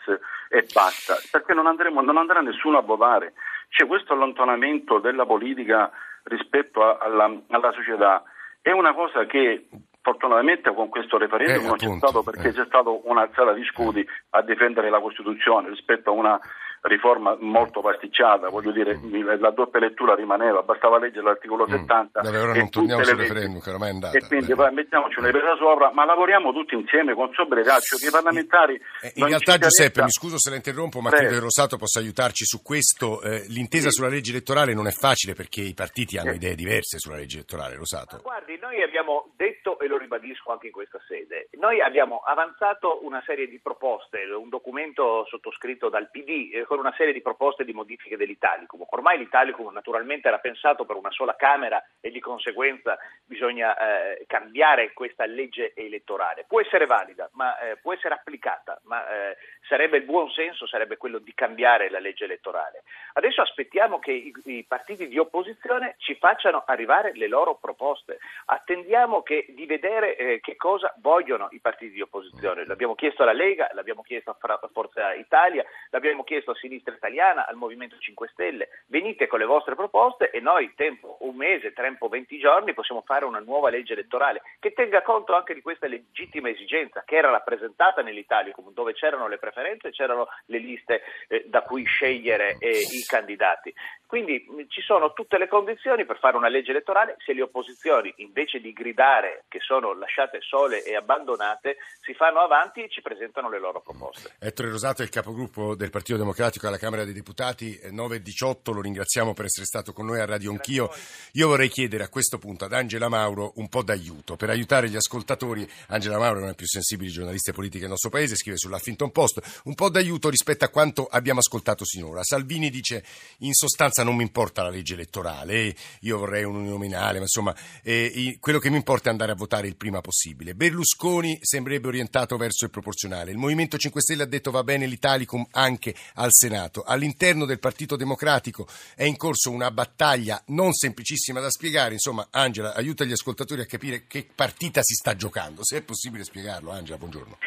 e 0.48 0.64
basta, 0.72 1.16
perché 1.32 1.54
non, 1.54 1.66
andremo, 1.66 2.00
non 2.02 2.18
andrà 2.18 2.40
nessuno 2.40 2.78
a 2.78 2.82
votare. 2.82 3.32
C'è 3.68 3.84
questo 3.84 4.12
allontanamento 4.12 5.00
della 5.00 5.26
politica 5.26 5.90
rispetto 6.22 6.84
a, 6.84 6.98
alla, 7.00 7.36
alla, 7.48 7.72
società. 7.72 8.22
È 8.62 8.70
una 8.70 8.94
cosa 8.94 9.26
che 9.26 9.66
fortunatamente 10.04 10.72
con 10.74 10.90
questo 10.90 11.16
referendum 11.16 11.64
eh, 11.64 11.66
non 11.66 11.74
appunto, 11.74 11.88
c'è 11.88 11.96
stato 11.96 12.22
perché 12.22 12.48
eh. 12.48 12.52
c'è 12.52 12.64
stata 12.66 12.90
un'alzata 12.90 13.54
di 13.54 13.64
scudi 13.64 14.06
a 14.30 14.42
difendere 14.42 14.90
la 14.90 15.00
Costituzione 15.00 15.70
rispetto 15.70 16.10
a 16.10 16.12
una 16.12 16.38
riforma 16.84 17.34
molto 17.40 17.80
pasticciata, 17.80 18.50
voglio 18.50 18.70
dire, 18.70 18.96
mm. 18.96 19.40
la 19.40 19.50
doppia 19.50 19.80
lettura 19.80 20.14
rimaneva, 20.14 20.62
bastava 20.62 20.98
leggere 20.98 21.24
l'articolo 21.24 21.66
70. 21.66 22.20
Mm. 22.20 22.26
ora 22.26 22.52
non 22.52 22.68
torniamo 22.68 23.02
sul 23.02 23.16
referendum, 23.16 23.60
che 23.60 23.70
ormai 23.70 23.88
è 23.88 23.92
andata. 23.92 24.18
E 24.18 24.26
quindi 24.26 24.54
poi 24.54 24.70
mettiamoci 24.72 25.18
una 25.18 25.30
presa 25.30 25.56
sopra, 25.56 25.92
ma 25.92 26.04
lavoriamo 26.04 26.52
tutti 26.52 26.74
insieme 26.74 27.14
con 27.14 27.30
sobrietà, 27.32 27.78
cioè 27.80 27.98
che 27.98 28.08
i 28.08 28.10
parlamentari... 28.10 28.74
Eh, 29.00 29.12
in 29.14 29.26
realtà 29.26 29.56
Giuseppe, 29.56 30.02
mi 30.02 30.10
scuso 30.10 30.38
se 30.38 30.50
la 30.50 30.56
interrompo, 30.56 31.00
ma 31.00 31.08
credo 31.08 31.32
che 31.32 31.40
Rosato 31.40 31.78
possa 31.78 32.00
aiutarci 32.00 32.44
su 32.44 32.60
questo. 32.62 33.22
Eh, 33.22 33.46
l'intesa 33.48 33.88
sì. 33.88 33.96
sulla 33.96 34.08
legge 34.08 34.32
elettorale 34.32 34.74
non 34.74 34.86
è 34.86 34.92
facile 34.92 35.32
perché 35.32 35.62
i 35.62 35.72
partiti 35.72 36.18
hanno 36.18 36.32
eh. 36.32 36.36
idee 36.36 36.54
diverse 36.54 36.98
sulla 36.98 37.16
legge 37.16 37.36
elettorale, 37.36 37.76
Rosato. 37.76 38.16
Ma 38.16 38.22
guardi, 38.22 38.58
noi 38.60 38.82
abbiamo 38.82 39.32
detto 39.36 39.53
detto 39.64 39.78
e 39.78 39.86
lo 39.86 39.96
ribadisco 39.96 40.52
anche 40.52 40.66
in 40.66 40.72
questa 40.72 41.00
sede. 41.08 41.48
Noi 41.52 41.80
abbiamo 41.80 42.22
avanzato 42.24 43.04
una 43.04 43.22
serie 43.24 43.48
di 43.48 43.58
proposte, 43.58 44.22
un 44.24 44.50
documento 44.50 45.24
sottoscritto 45.26 45.88
dal 45.88 46.10
PD 46.10 46.50
eh, 46.52 46.64
con 46.64 46.78
una 46.78 46.92
serie 46.96 47.14
di 47.14 47.22
proposte 47.22 47.64
di 47.64 47.72
modifiche 47.72 48.18
dell'Italicum. 48.18 48.84
Ormai 48.90 49.18
l'Italicum 49.18 49.72
naturalmente 49.72 50.28
era 50.28 50.38
pensato 50.38 50.84
per 50.84 50.96
una 50.96 51.10
sola 51.10 51.34
Camera 51.34 51.82
e 52.00 52.10
di 52.10 52.20
conseguenza 52.20 52.98
bisogna 53.24 53.76
eh, 53.76 54.26
cambiare 54.26 54.92
questa 54.92 55.24
legge 55.24 55.72
elettorale. 55.74 56.44
Può 56.46 56.60
essere 56.60 56.84
valida, 56.84 57.28
ma 57.32 57.58
eh, 57.58 57.76
può 57.76 57.94
essere 57.94 58.14
applicata, 58.14 58.78
ma 58.84 59.08
eh, 59.08 59.36
sarebbe 59.66 59.96
il 59.96 60.04
buon 60.04 60.30
senso 60.30 60.66
sarebbe 60.66 60.96
quello 60.96 61.18
di 61.18 61.32
cambiare 61.34 61.88
la 61.88 61.98
legge 61.98 62.24
elettorale. 62.24 62.82
Adesso 63.14 63.40
aspettiamo 63.40 63.98
che 63.98 64.12
i, 64.12 64.32
i 64.44 64.64
partiti 64.64 65.08
di 65.08 65.18
opposizione 65.18 65.94
ci 65.98 66.14
facciano 66.16 66.64
arrivare 66.66 67.12
le 67.14 67.28
loro 67.28 67.56
proposte. 67.56 68.18
Attendiamo 68.46 69.22
che, 69.22 69.46
di 69.54 69.66
vedere 69.66 70.16
eh, 70.16 70.40
che 70.40 70.56
cosa 70.56 70.92
vogliono 70.98 71.48
i 71.52 71.60
partiti 71.60 71.92
di 71.92 72.00
opposizione. 72.00 72.66
L'abbiamo 72.66 72.94
chiesto 72.94 73.22
alla 73.22 73.32
Lega, 73.32 73.70
l'abbiamo 73.72 74.02
chiesto 74.02 74.30
a 74.30 74.68
Forza 74.72 75.14
Italia, 75.14 75.64
l'abbiamo 75.90 76.24
chiesto 76.24 76.50
a 76.50 76.54
Sinistra 76.54 76.94
Italiana, 76.94 77.46
al 77.46 77.56
Movimento 77.56 77.96
5 77.98 78.28
Stelle. 78.32 78.68
Venite 78.86 79.26
con 79.26 79.38
le 79.38 79.44
vostre 79.46 79.74
proposte 79.74 80.30
e 80.30 80.40
noi, 80.40 80.72
tempo 80.74 81.16
un 81.20 81.36
mese, 81.36 81.72
tempo 81.72 82.08
20 82.08 82.38
giorni, 82.38 82.74
possiamo 82.74 83.02
fare 83.06 83.24
una 83.24 83.40
nuova 83.40 83.70
legge 83.70 83.92
elettorale 83.92 84.42
che 84.58 84.72
tenga 84.72 85.02
conto 85.02 85.34
anche 85.34 85.54
di 85.54 85.62
questa 85.62 85.86
legittima 85.86 86.48
esigenza 86.48 87.02
che 87.06 87.16
era 87.16 87.30
rappresentata 87.30 88.02
nell'Italicum, 88.02 88.72
dove 88.72 88.92
c'erano 88.92 89.28
le 89.28 89.38
preferenze 89.38 89.88
e 89.88 89.92
c'erano 89.92 90.28
le 90.46 90.58
liste 90.58 91.02
eh, 91.28 91.44
da 91.46 91.62
cui 91.62 91.84
scegliere 91.84 92.56
eh, 92.58 92.70
i 92.70 93.04
candidati. 93.06 93.72
Quindi 94.06 94.46
ci 94.68 94.80
sono 94.80 95.12
tutte 95.12 95.38
le 95.38 95.48
condizioni 95.48 96.04
per 96.04 96.18
fare 96.18 96.36
una 96.36 96.48
legge 96.48 96.70
elettorale 96.70 97.16
se 97.18 97.32
le 97.32 97.42
opposizioni 97.42 98.12
invece 98.18 98.60
di 98.60 98.72
gridare 98.72 99.43
che 99.48 99.60
sono 99.60 99.94
lasciate 99.94 100.38
sole 100.40 100.82
e 100.82 100.96
abbandonate 100.96 101.76
si 102.00 102.14
fanno 102.14 102.40
avanti 102.40 102.82
e 102.82 102.88
ci 102.88 103.02
presentano 103.02 103.48
le 103.48 103.58
loro 103.60 103.80
proposte. 103.80 104.34
Ettore 104.38 104.70
Rosato 104.70 105.02
è 105.02 105.04
il 105.04 105.10
capogruppo 105.10 105.74
del 105.74 105.90
Partito 105.90 106.18
Democratico 106.18 106.66
alla 106.66 106.78
Camera 106.78 107.04
dei 107.04 107.12
Deputati 107.12 107.78
9-18, 107.84 108.72
lo 108.72 108.80
ringraziamo 108.80 109.34
per 109.34 109.44
essere 109.44 109.66
stato 109.66 109.92
con 109.92 110.06
noi 110.06 110.20
a 110.20 110.24
Radio 110.24 110.50
Anch'io. 110.50 110.90
Io 111.32 111.48
vorrei 111.48 111.68
chiedere 111.68 112.04
a 112.04 112.08
questo 112.08 112.38
punto 112.38 112.64
ad 112.64 112.72
Angela 112.72 113.08
Mauro 113.08 113.52
un 113.56 113.68
po' 113.68 113.82
d'aiuto 113.82 114.36
per 114.36 114.50
aiutare 114.50 114.88
gli 114.88 114.96
ascoltatori. 114.96 115.68
Angela 115.88 116.18
Mauro 116.18 116.38
è 116.40 116.42
una 116.42 116.54
delle 116.54 116.54
più 116.54 116.66
sensibili 116.66 117.10
giornaliste 117.10 117.52
politiche 117.52 117.80
del 117.80 117.90
nostro 117.90 118.10
paese, 118.10 118.36
scrive 118.36 118.56
sull'Huffington 118.56 119.10
Post, 119.10 119.60
un 119.64 119.74
po' 119.74 119.90
d'aiuto 119.90 120.28
rispetto 120.30 120.64
a 120.64 120.68
quanto 120.68 121.06
abbiamo 121.06 121.40
ascoltato 121.40 121.84
sinora. 121.84 122.22
Salvini 122.22 122.70
dice 122.70 123.04
in 123.38 123.52
sostanza 123.52 124.02
non 124.02 124.16
mi 124.16 124.22
importa 124.22 124.62
la 124.62 124.70
legge 124.70 124.94
elettorale, 124.94 125.74
io 126.00 126.18
vorrei 126.18 126.44
un 126.44 126.56
uninominale, 126.56 127.14
ma 127.14 127.24
insomma 127.24 127.54
eh, 127.82 128.38
quello 128.40 128.58
che 128.58 128.70
mi 128.70 128.76
importa 128.76 129.08
è 129.08 129.12
andare 129.12 129.32
a 129.34 129.36
votare 129.36 129.66
il 129.66 129.76
prima 129.76 130.00
possibile. 130.00 130.54
Berlusconi 130.54 131.38
sembrerebbe 131.42 131.88
orientato 131.88 132.36
verso 132.36 132.64
il 132.64 132.70
proporzionale. 132.70 133.30
Il 133.30 133.36
Movimento 133.36 133.76
5 133.76 134.00
Stelle 134.00 134.22
ha 134.22 134.26
detto 134.26 134.50
va 134.50 134.64
bene 134.64 134.86
l'Italicum 134.86 135.46
anche 135.50 135.94
al 136.14 136.30
Senato. 136.32 136.82
All'interno 136.82 137.44
del 137.44 137.58
Partito 137.58 137.96
Democratico 137.96 138.66
è 138.94 139.04
in 139.04 139.16
corso 139.16 139.50
una 139.50 139.70
battaglia 139.70 140.42
non 140.46 140.72
semplicissima 140.72 141.40
da 141.40 141.50
spiegare. 141.50 141.92
Insomma, 141.94 142.28
Angela, 142.30 142.74
aiuta 142.74 143.04
gli 143.04 143.12
ascoltatori 143.12 143.60
a 143.60 143.66
capire 143.66 144.06
che 144.06 144.26
partita 144.34 144.82
si 144.82 144.94
sta 144.94 145.14
giocando. 145.14 145.64
Se 145.64 145.76
è 145.76 145.82
possibile 145.82 146.24
spiegarlo, 146.24 146.70
Angela, 146.70 146.96
buongiorno. 146.96 147.38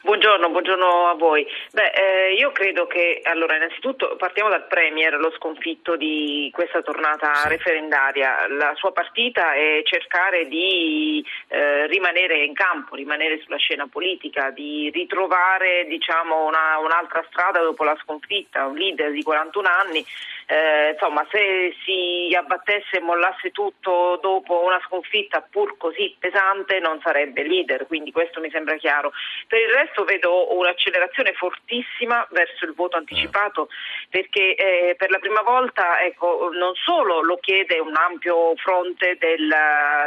Buongiorno, 0.00 0.50
buongiorno 0.50 1.08
a 1.08 1.14
voi. 1.14 1.44
Beh, 1.72 1.90
eh, 1.90 2.34
io 2.34 2.52
credo 2.52 2.86
che, 2.86 3.20
allora, 3.24 3.56
innanzitutto 3.56 4.14
partiamo 4.16 4.48
dal 4.48 4.68
Premier, 4.68 5.14
lo 5.14 5.32
sconfitto 5.32 5.96
di 5.96 6.48
questa 6.52 6.82
tornata 6.82 7.34
sì. 7.34 7.48
referendaria. 7.48 8.46
La 8.48 8.74
sua 8.76 8.92
partita 8.92 9.54
è 9.54 9.82
cercare 9.84 10.46
di 10.46 11.24
eh, 11.48 11.88
rimanere 11.88 12.44
in 12.44 12.54
campo, 12.54 12.94
rimanere 12.94 13.40
sulla 13.42 13.56
scena 13.56 13.88
politica, 13.88 14.50
di 14.50 14.88
ritrovare 14.94 15.84
diciamo, 15.88 16.46
una, 16.46 16.78
un'altra 16.78 17.24
strada 17.28 17.60
dopo 17.60 17.82
la 17.82 17.98
sconfitta, 18.00 18.66
un 18.66 18.76
leader 18.76 19.10
di 19.10 19.22
41 19.24 19.68
anni 19.68 20.06
eh, 20.50 20.92
insomma, 20.92 21.26
se 21.30 21.74
si 21.84 22.34
abbattesse 22.34 22.96
e 22.96 23.00
mollasse 23.00 23.50
tutto 23.50 24.18
dopo 24.22 24.64
una 24.64 24.80
sconfitta 24.86 25.42
pur 25.42 25.76
così 25.76 26.16
pesante 26.18 26.78
non 26.78 26.98
sarebbe 27.02 27.42
leader, 27.42 27.86
quindi 27.86 28.12
questo 28.12 28.40
mi 28.40 28.48
sembra 28.50 28.76
chiaro. 28.76 29.12
Per 29.46 29.60
il 29.60 29.68
resto 29.68 30.04
vedo 30.04 30.56
un'accelerazione 30.56 31.34
fortissima 31.34 32.26
verso 32.30 32.64
il 32.64 32.72
voto 32.72 32.96
anticipato 32.96 33.68
perché 34.08 34.54
eh, 34.54 34.94
per 34.96 35.10
la 35.10 35.18
prima 35.18 35.42
volta 35.42 36.00
ecco, 36.00 36.48
non 36.54 36.74
solo 36.76 37.20
lo 37.20 37.36
chiede 37.36 37.78
un 37.78 37.94
ampio 37.94 38.56
fronte 38.56 39.18
del, 39.18 39.54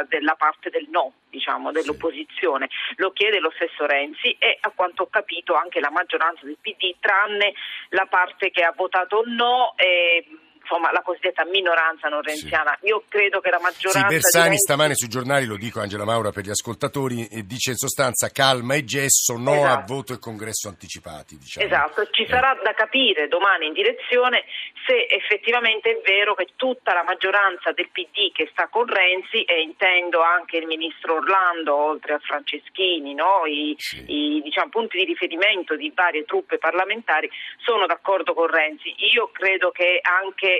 della 0.08 0.34
parte 0.34 0.70
del 0.70 0.88
no, 0.90 1.12
diciamo, 1.30 1.70
dell'opposizione, 1.70 2.68
lo 2.96 3.12
chiede 3.12 3.38
lo 3.38 3.52
stesso 3.54 3.86
Renzi 3.86 4.34
e 4.40 4.58
a 4.60 4.72
quanto 4.74 5.04
ho 5.04 5.08
capito 5.08 5.54
anche 5.54 5.78
la 5.78 5.90
maggioranza 5.90 6.44
del 6.44 6.58
PD, 6.60 6.96
tranne 6.98 7.54
la 7.90 8.06
parte 8.10 8.50
che 8.50 8.64
ha 8.64 8.72
votato 8.76 9.22
no. 9.24 9.74
E, 9.76 10.26
insomma 10.62 10.90
la 10.92 11.02
cosiddetta 11.02 11.44
minoranza 11.44 12.08
non 12.08 12.22
renziana. 12.22 12.76
Sì. 12.80 12.86
Io 12.86 13.04
credo 13.08 13.40
che 13.40 13.50
la 13.50 13.60
maggioranza. 13.60 14.08
Sì, 14.08 14.14
Bersani 14.14 14.48
Renzi... 14.48 14.62
stamane 14.62 14.94
sui 14.94 15.08
giornali, 15.08 15.44
lo 15.46 15.56
dico 15.56 15.80
Angela 15.80 16.04
Maura 16.04 16.30
per 16.30 16.44
gli 16.44 16.50
ascoltatori, 16.50 17.28
dice 17.44 17.70
in 17.70 17.76
sostanza 17.76 18.28
calma 18.30 18.74
e 18.74 18.84
gesso, 18.84 19.36
no 19.36 19.54
esatto. 19.54 19.72
a 19.72 19.84
voto 19.86 20.12
e 20.14 20.18
congresso 20.18 20.68
anticipati. 20.68 21.36
Diciamo. 21.36 21.66
Esatto, 21.66 22.06
ci 22.10 22.22
eh. 22.22 22.28
sarà 22.28 22.58
da 22.62 22.72
capire 22.72 23.28
domani 23.28 23.66
in 23.66 23.72
direzione 23.72 24.44
se 24.86 25.06
effettivamente 25.08 25.90
è 25.90 26.00
vero 26.04 26.34
che 26.34 26.48
tutta 26.56 26.92
la 26.92 27.04
maggioranza 27.04 27.72
del 27.72 27.88
PD 27.90 28.32
che 28.32 28.48
sta 28.50 28.68
con 28.68 28.86
Renzi, 28.86 29.42
e 29.44 29.60
intendo 29.60 30.20
anche 30.22 30.56
il 30.56 30.66
ministro 30.66 31.16
Orlando, 31.16 31.74
oltre 31.74 32.14
a 32.14 32.18
Franceschini, 32.18 33.14
no? 33.14 33.44
I, 33.46 33.74
sì. 33.78 34.04
i 34.06 34.42
diciamo, 34.42 34.70
punti 34.70 34.98
di 34.98 35.04
riferimento 35.04 35.76
di 35.76 35.92
varie 35.94 36.24
truppe 36.24 36.58
parlamentari, 36.58 37.30
sono 37.58 37.86
d'accordo 37.86 38.34
con 38.34 38.46
Renzi. 38.46 38.94
Io 39.12 39.30
credo 39.32 39.70
che 39.70 40.00
anche 40.02 40.51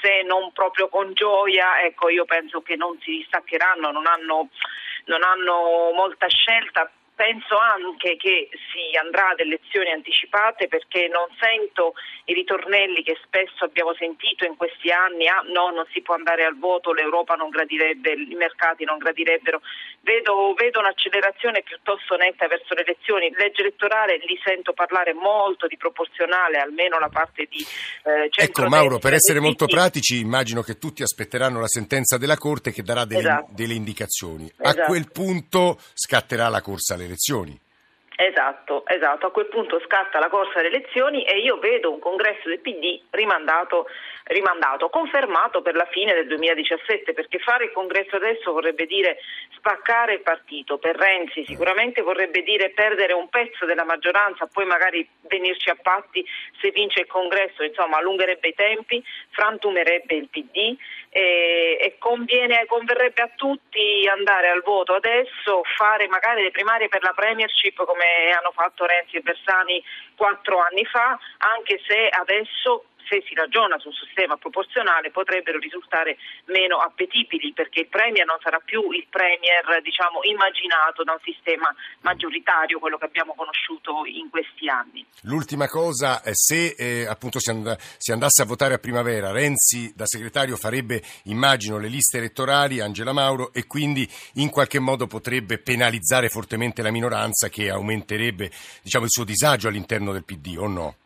se 0.00 0.22
non 0.24 0.52
proprio 0.52 0.88
con 0.88 1.12
gioia, 1.14 1.82
ecco, 1.82 2.08
io 2.08 2.24
penso 2.24 2.60
che 2.62 2.76
non 2.76 2.98
si 3.00 3.10
distaccheranno, 3.18 3.90
non 3.90 4.06
hanno, 4.06 4.48
non 5.06 5.22
hanno 5.22 5.92
molta 5.94 6.26
scelta 6.28 6.90
Penso 7.16 7.56
anche 7.56 8.16
che 8.16 8.50
si 8.52 8.94
andrà 8.96 9.30
ad 9.30 9.40
elezioni 9.40 9.90
anticipate 9.90 10.68
perché 10.68 11.08
non 11.08 11.24
sento 11.40 11.94
i 12.26 12.34
ritornelli 12.34 13.02
che 13.02 13.16
spesso 13.24 13.64
abbiamo 13.64 13.94
sentito 13.94 14.44
in 14.44 14.54
questi 14.56 14.90
anni, 14.90 15.26
ah 15.26 15.40
no, 15.48 15.70
non 15.70 15.86
si 15.92 16.02
può 16.02 16.14
andare 16.14 16.44
al 16.44 16.58
voto, 16.58 16.92
l'Europa 16.92 17.34
non 17.34 17.48
gradirebbe, 17.48 18.12
i 18.12 18.34
mercati 18.34 18.84
non 18.84 18.98
gradirebbero. 18.98 19.62
Vedo, 20.02 20.52
vedo 20.54 20.80
un'accelerazione 20.80 21.62
piuttosto 21.62 22.16
netta 22.16 22.46
verso 22.48 22.74
le 22.74 22.82
elezioni. 22.82 23.32
Legge 23.34 23.62
elettorale 23.62 24.18
li 24.18 24.38
sento 24.44 24.74
parlare 24.74 25.14
molto 25.14 25.66
di 25.66 25.78
proporzionale, 25.78 26.58
almeno 26.58 26.98
la 26.98 27.08
parte 27.08 27.46
di 27.48 27.64
eh, 28.04 28.28
Ecco 28.30 28.68
Mauro, 28.68 28.98
per 28.98 29.14
essere 29.14 29.40
molto 29.40 29.64
pratici, 29.64 30.20
immagino 30.20 30.60
che 30.60 30.76
tutti 30.76 31.02
aspetteranno 31.02 31.60
la 31.60 31.66
sentenza 31.66 32.18
della 32.18 32.36
Corte 32.36 32.72
che 32.72 32.82
darà 32.82 33.06
delle, 33.06 33.20
esatto. 33.20 33.48
delle 33.52 33.74
indicazioni. 33.74 34.44
Esatto. 34.58 34.82
A 34.82 34.84
quel 34.84 35.10
punto 35.10 35.78
scatterà 35.94 36.48
la 36.48 36.60
corsa 36.60 36.94
alle 36.94 37.05
elezioni. 37.06 37.58
Esatto, 38.18 38.86
esatto, 38.86 39.26
a 39.26 39.30
quel 39.30 39.46
punto 39.46 39.78
scatta 39.84 40.18
la 40.18 40.30
corsa 40.30 40.58
alle 40.58 40.68
elezioni 40.68 41.22
e 41.24 41.38
io 41.38 41.58
vedo 41.58 41.92
un 41.92 41.98
congresso 41.98 42.48
del 42.48 42.60
PD 42.60 42.98
rimandato, 43.10 43.88
rimandato, 44.24 44.88
confermato 44.88 45.60
per 45.60 45.74
la 45.74 45.86
fine 45.90 46.14
del 46.14 46.26
2017, 46.26 47.12
perché 47.12 47.38
fare 47.38 47.66
il 47.66 47.72
congresso 47.72 48.16
adesso 48.16 48.52
vorrebbe 48.52 48.86
dire 48.86 49.18
spaccare 49.54 50.14
il 50.14 50.22
partito, 50.22 50.78
per 50.78 50.96
Renzi 50.96 51.44
sicuramente 51.44 52.00
vorrebbe 52.00 52.42
dire 52.42 52.70
perdere 52.70 53.12
un 53.12 53.28
pezzo 53.28 53.66
della 53.66 53.84
maggioranza, 53.84 54.48
poi 54.50 54.64
magari 54.64 55.06
venirci 55.28 55.68
a 55.68 55.76
patti 55.80 56.24
se 56.58 56.70
vince 56.70 57.00
il 57.00 57.06
congresso, 57.06 57.64
insomma 57.64 57.98
allungherebbe 57.98 58.48
i 58.48 58.54
tempi, 58.54 59.04
frantumerebbe 59.28 60.14
il 60.14 60.28
PD 60.30 60.74
e, 61.16 61.78
e 61.80 61.96
conviene, 61.98 62.66
converrebbe 62.66 63.22
a 63.22 63.30
tutti 63.34 64.06
andare 64.06 64.50
al 64.50 64.60
voto 64.60 64.92
adesso, 64.92 65.62
fare 65.74 66.06
magari 66.08 66.42
le 66.42 66.50
primarie 66.50 66.88
per 66.88 67.02
la 67.02 67.14
premiership 67.14 67.82
come 67.84 68.04
hanno 68.36 68.52
fatto 68.52 68.84
Renzi 68.84 69.16
e 69.16 69.20
Bersani 69.22 69.82
quattro 70.14 70.60
anni 70.60 70.84
fa, 70.84 71.18
anche 71.38 71.80
se 71.86 72.08
adesso 72.08 72.84
se 73.08 73.22
si 73.26 73.34
ragiona 73.34 73.78
sul 73.78 73.94
sistema 73.94 74.36
proporzionale 74.36 75.10
potrebbero 75.10 75.58
risultare 75.58 76.16
meno 76.46 76.78
appetibili 76.78 77.52
perché 77.52 77.80
il 77.80 77.88
Premier 77.88 78.26
non 78.26 78.38
sarà 78.42 78.60
più 78.64 78.90
il 78.90 79.06
Premier 79.08 79.80
diciamo, 79.82 80.20
immaginato 80.22 81.02
da 81.04 81.12
un 81.12 81.20
sistema 81.22 81.74
maggioritario, 82.00 82.78
quello 82.78 82.98
che 82.98 83.06
abbiamo 83.06 83.34
conosciuto 83.34 84.04
in 84.04 84.28
questi 84.30 84.68
anni. 84.68 85.04
L'ultima 85.22 85.68
cosa, 85.68 86.20
se 86.32 86.74
eh, 86.76 87.06
appunto 87.06 87.38
si, 87.38 87.50
and- 87.50 87.76
si, 87.96 88.12
andasse 88.12 88.42
a 88.42 88.46
votare 88.46 88.74
a 88.74 88.78
primavera, 88.78 89.32
Renzi 89.32 89.92
da 89.94 90.06
segretario 90.06 90.56
farebbe, 90.56 91.02
immagino, 91.24 91.78
le 91.78 91.88
liste 91.88 92.18
elettorali, 92.18 92.80
Angela 92.80 93.12
Mauro, 93.12 93.52
e 93.52 93.66
quindi 93.66 94.08
in 94.34 94.50
qualche 94.50 94.78
modo 94.78 95.06
potrebbe 95.06 95.58
penalizzare 95.58 96.28
fortemente 96.28 96.82
la 96.82 96.90
minoranza 96.90 97.48
che 97.48 97.70
aumenterebbe 97.70 98.50
diciamo, 98.82 99.04
il 99.04 99.10
suo 99.10 99.24
disagio 99.24 99.68
all'interno 99.68 100.12
del 100.12 100.24
PD, 100.24 100.56
o 100.58 100.66
no? 100.66 100.96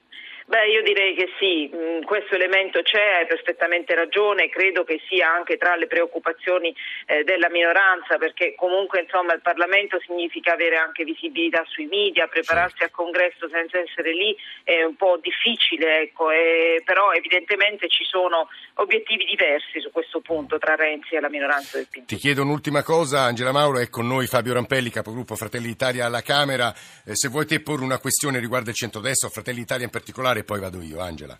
Beh, 0.50 0.66
io 0.66 0.82
direi 0.82 1.14
che 1.14 1.28
sì, 1.38 1.70
mm, 1.72 2.02
questo 2.02 2.34
elemento 2.34 2.82
c'è, 2.82 3.20
hai 3.20 3.26
perfettamente 3.26 3.94
ragione, 3.94 4.48
credo 4.48 4.82
che 4.82 5.00
sia 5.08 5.30
anche 5.32 5.56
tra 5.56 5.76
le 5.76 5.86
preoccupazioni 5.86 6.74
eh, 7.06 7.22
della 7.22 7.48
minoranza, 7.48 8.18
perché 8.18 8.56
comunque 8.56 9.02
insomma, 9.02 9.32
il 9.32 9.42
Parlamento 9.42 10.00
significa 10.00 10.54
avere 10.54 10.74
anche 10.74 11.04
visibilità 11.04 11.62
sui 11.68 11.86
media, 11.86 12.26
prepararsi 12.26 12.82
al 12.82 12.90
congresso 12.90 13.48
senza 13.48 13.78
essere 13.78 14.12
lì 14.12 14.36
è 14.64 14.82
un 14.82 14.96
po' 14.96 15.20
difficile, 15.22 16.00
ecco, 16.00 16.32
e, 16.32 16.82
però 16.84 17.12
evidentemente 17.12 17.86
ci 17.86 18.02
sono 18.02 18.48
obiettivi 18.82 19.24
diversi 19.26 19.78
su 19.80 19.92
questo 19.92 20.18
punto 20.18 20.58
tra 20.58 20.74
Renzi 20.74 21.14
e 21.14 21.20
la 21.20 21.28
minoranza 21.30 21.76
del 21.76 21.86
PD. 21.88 22.06
Ti 22.06 22.16
chiedo 22.16 22.42
un'ultima 22.42 22.82
cosa, 22.82 23.20
Angela 23.20 23.52
Mauro, 23.52 23.78
è 23.78 23.88
con 23.88 24.08
noi 24.08 24.26
Fabio 24.26 24.54
Rampelli, 24.54 24.90
capogruppo 24.90 25.36
Fratelli 25.36 25.66
d'Italia 25.66 26.06
alla 26.06 26.22
Camera, 26.22 26.74
eh, 27.06 27.14
se 27.14 27.28
vuoi 27.28 27.46
te 27.46 27.60
porre 27.60 27.84
una 27.84 28.00
questione 28.00 28.40
riguardo 28.40 28.70
il 28.70 28.74
centrodestra 28.74 29.28
Fratelli 29.28 29.58
d'Italia 29.58 29.84
in 29.84 29.92
particolare 29.92 30.38
e 30.40 30.44
poi 30.44 30.60
vado 30.60 30.80
io, 30.82 31.00
Angela 31.00 31.38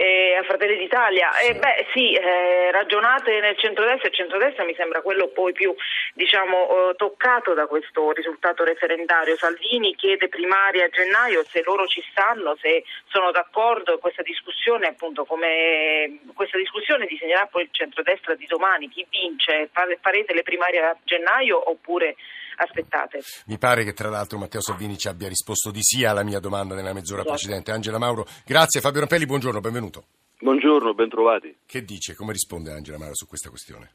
eh, 0.00 0.34
a 0.34 0.42
Fratelli 0.44 0.78
d'Italia. 0.78 1.30
Sì. 1.32 1.46
Eh, 1.48 1.54
beh, 1.56 1.86
sì, 1.92 2.12
eh, 2.14 2.70
ragionate 2.70 3.38
nel 3.40 3.58
centrodestra, 3.58 4.08
il 4.08 4.14
centrodestra 4.14 4.64
mi 4.64 4.74
sembra 4.74 5.02
quello 5.02 5.28
poi 5.28 5.52
più 5.52 5.74
diciamo, 6.14 6.90
eh, 6.90 6.94
toccato 6.96 7.52
da 7.52 7.66
questo 7.66 8.10
risultato 8.12 8.64
referendario. 8.64 9.36
Salvini 9.36 9.94
chiede 9.96 10.28
primaria 10.28 10.86
a 10.86 10.88
gennaio 10.88 11.44
se 11.44 11.62
loro 11.66 11.86
ci 11.86 12.02
stanno, 12.10 12.56
se 12.58 12.82
sono 13.08 13.30
d'accordo. 13.30 13.98
Questa 13.98 14.22
discussione, 14.22 14.86
appunto, 14.86 15.26
come 15.26 16.20
questa 16.34 16.56
discussione 16.56 17.04
disegnerà 17.04 17.46
poi 17.46 17.64
il 17.64 17.68
centrodestra 17.70 18.34
di 18.34 18.46
domani. 18.46 18.88
Chi 18.88 19.06
vince? 19.10 19.68
Farete 19.70 20.32
le 20.32 20.42
primarie 20.42 20.80
a 20.80 20.96
gennaio 21.04 21.68
oppure 21.68 22.16
aspettate. 22.62 23.20
Mi 23.46 23.58
pare 23.58 23.84
che 23.84 23.92
tra 23.92 24.08
l'altro 24.08 24.38
Matteo 24.38 24.60
Salvini 24.60 24.98
ci 24.98 25.08
abbia 25.08 25.28
risposto 25.28 25.70
di 25.70 25.82
sì 25.82 26.04
alla 26.04 26.22
mia 26.22 26.40
domanda 26.40 26.74
nella 26.74 26.92
mezz'ora 26.92 27.22
esatto. 27.22 27.36
precedente. 27.36 27.70
Angela 27.70 27.98
Mauro, 27.98 28.26
grazie. 28.44 28.80
Fabio 28.80 29.00
Rampelli, 29.00 29.26
buongiorno, 29.26 29.60
benvenuto. 29.60 30.04
Buongiorno, 30.38 30.94
bentrovati. 30.94 31.54
Che 31.66 31.84
dice, 31.84 32.14
come 32.14 32.32
risponde 32.32 32.72
Angela 32.72 32.98
Mauro 32.98 33.14
su 33.14 33.26
questa 33.26 33.50
questione? 33.50 33.90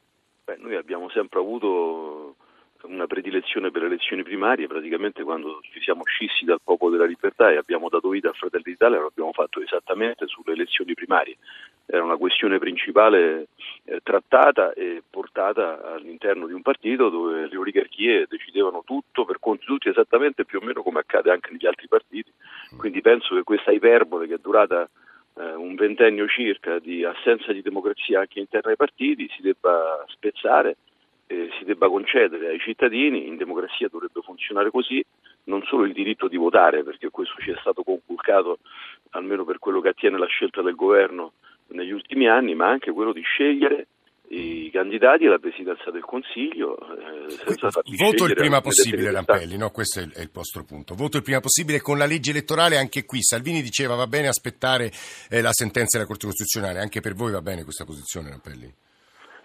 Beh, 0.46 0.58
noi 0.60 0.76
abbiamo 0.76 1.10
sempre 1.10 1.40
avuto 1.40 2.36
una 2.84 3.08
predilezione 3.08 3.72
per 3.72 3.82
le 3.82 3.88
elezioni 3.88 4.24
primarie, 4.24 4.68
praticamente 4.68 5.24
quando 5.24 5.60
ci 5.72 5.80
siamo 5.82 6.04
scissi 6.06 6.46
dal 6.46 6.60
popolo 6.64 6.92
della 6.92 7.06
libertà 7.08 7.52
e 7.52 7.58
abbiamo 7.58 7.90
dato 7.90 8.10
vita 8.10 8.30
a 8.30 8.34
Fratelli 8.34 8.64
d'Italia 8.64 9.00
lo 9.00 9.08
abbiamo 9.08 9.32
fatto 9.32 9.62
esattamente 9.62 10.28
sulle 10.28 10.54
elezioni 10.54 10.94
primarie. 10.94 11.38
Era 11.88 12.04
una 12.04 12.18
questione 12.18 12.58
principale 12.58 13.48
eh, 13.84 14.00
trattata 14.02 14.74
e 14.74 15.04
portata 15.08 15.94
all'interno 15.94 16.48
di 16.48 16.54
un 16.54 16.62
partito 16.62 17.10
dove 17.10 17.48
le 17.48 17.58
oligarchie 17.58 18.26
decidevano 18.28 18.84
tutto 18.84 19.24
per 19.26 19.40
conto 19.40 19.62
di 19.62 19.68
tutti 19.68 19.90
esattamente 19.90 20.46
più 20.46 20.60
o 20.60 20.66
meno 20.66 20.82
come 20.82 21.00
accade 21.00 21.32
anche 21.32 21.52
negli 21.52 21.68
altri 21.68 21.88
partiti. 21.88 22.32
Quindi 22.78 23.02
penso 23.02 23.36
che 23.36 23.44
questa 23.44 23.72
iperbole 23.72 24.28
che 24.28 24.36
è 24.36 24.40
durata 24.42 24.90
eh, 25.38 25.54
un 25.54 25.76
ventennio 25.76 26.28
circa 26.28 26.80
di 26.80 27.04
assenza 27.04 27.52
di 27.52 27.62
democrazia 27.62 28.22
anche 28.22 28.40
interna 28.40 28.72
ai 28.72 28.78
partiti 28.78 29.30
si 29.36 29.42
debba 29.42 30.04
spezzare 30.08 30.78
eh, 31.28 31.50
si 31.58 31.66
debba 31.66 31.88
concedere 31.88 32.50
ai 32.50 32.60
cittadini, 32.60 33.28
in 33.28 33.38
democrazia 33.38 33.88
dovrebbe 33.90 34.22
funzionare 34.22 34.70
così, 34.70 35.04
non 35.46 35.64
solo 35.64 35.86
il 35.86 35.94
diritto 35.94 36.28
di 36.28 36.38
votare, 36.38 36.84
perché 36.84 37.10
questo 37.10 37.36
ci 37.42 37.52
è 37.52 37.56
stato 37.60 37.84
conculcato 37.84 38.60
almeno 39.12 39.44
per 39.44 39.60
quello 39.60 39.82
che 39.82 39.90
attiene 39.90 40.18
la 40.18 40.28
scelta 40.28 40.62
del 40.62 40.76
governo 40.76 41.34
negli 41.70 41.92
ultimi 41.92 42.28
anni, 42.28 42.56
ma 42.56 42.70
anche 42.70 42.92
quello 42.92 43.14
di 43.14 43.22
scegliere 43.22 43.88
i 44.30 44.70
candidati 44.72 45.26
alla 45.26 45.38
presidenza 45.38 45.92
del 45.92 46.04
Consiglio. 46.04 46.78
Eh, 46.78 47.56
Voto 47.98 48.26
il 48.26 48.34
prima 48.34 48.62
possibile, 48.62 49.12
Rampelli, 49.12 49.58
no? 49.58 49.70
questo 49.70 50.00
è 50.00 50.04
il, 50.04 50.12
è 50.14 50.22
il, 50.22 50.32
vostro 50.34 50.64
punto. 50.64 50.96
Voto 50.96 51.18
il 51.18 51.24
prima 51.24 51.40
possibile 51.40 51.80
con 51.80 51.98
la 51.98 52.06
legge 52.06 52.32
elettorale 52.32 52.78
anche 52.78 53.06
qui. 53.06 53.22
Salvini 53.22 53.62
diceva 53.62 53.96
va 53.96 54.08
bene 54.08 54.28
aspettare 54.28 54.92
eh, 55.30 55.42
la 55.42 55.52
sentenza 55.52 55.98
della 55.98 56.10
Corte 56.10 56.26
Costituzionale, 56.26 56.80
anche 56.80 57.02
per 57.02 57.14
voi 57.14 57.32
va 57.32 57.42
bene 57.42 57.64
questa 57.64 57.86
posizione, 57.86 58.30
Rampelli? 58.30 58.74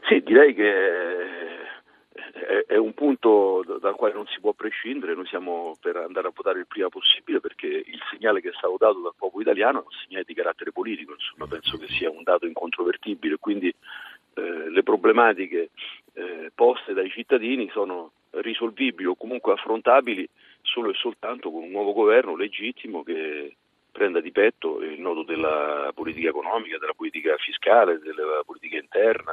Sì, 0.08 0.22
direi 0.24 0.54
che 0.54 1.39
è 2.66 2.76
un 2.76 2.94
punto 2.94 3.64
dal 3.80 3.94
quale 3.94 4.14
non 4.14 4.26
si 4.26 4.40
può 4.40 4.52
prescindere, 4.52 5.14
noi 5.14 5.26
siamo 5.26 5.76
per 5.80 5.96
andare 5.96 6.28
a 6.28 6.32
votare 6.34 6.60
il 6.60 6.66
prima 6.66 6.88
possibile 6.88 7.40
perché 7.40 7.66
il 7.66 8.00
segnale 8.10 8.40
che 8.40 8.50
è 8.50 8.54
stato 8.54 8.76
dato 8.78 9.00
dal 9.00 9.14
popolo 9.16 9.42
italiano 9.42 9.80
è 9.80 9.84
un 9.84 9.98
segnale 10.04 10.24
di 10.26 10.34
carattere 10.34 10.72
politico, 10.72 11.12
insomma 11.12 11.46
penso 11.46 11.76
che 11.76 11.88
sia 11.88 12.10
un 12.10 12.22
dato 12.22 12.46
incontrovertibile, 12.46 13.38
quindi 13.38 13.74
eh, 14.34 14.70
le 14.70 14.82
problematiche 14.82 15.70
eh, 16.14 16.50
poste 16.54 16.92
dai 16.92 17.10
cittadini 17.10 17.68
sono 17.70 18.12
risolvibili 18.30 19.08
o 19.08 19.16
comunque 19.16 19.52
affrontabili 19.52 20.28
solo 20.62 20.90
e 20.90 20.94
soltanto 20.94 21.50
con 21.50 21.62
un 21.62 21.70
nuovo 21.70 21.92
governo 21.92 22.36
legittimo 22.36 23.02
che 23.02 23.56
prenda 23.90 24.20
di 24.20 24.30
petto 24.30 24.80
il 24.82 25.00
nodo 25.00 25.24
della 25.24 25.90
politica 25.94 26.28
economica, 26.28 26.78
della 26.78 26.94
politica 26.94 27.36
fiscale, 27.38 27.98
della 27.98 28.42
politica 28.46 28.76
interna, 28.76 29.32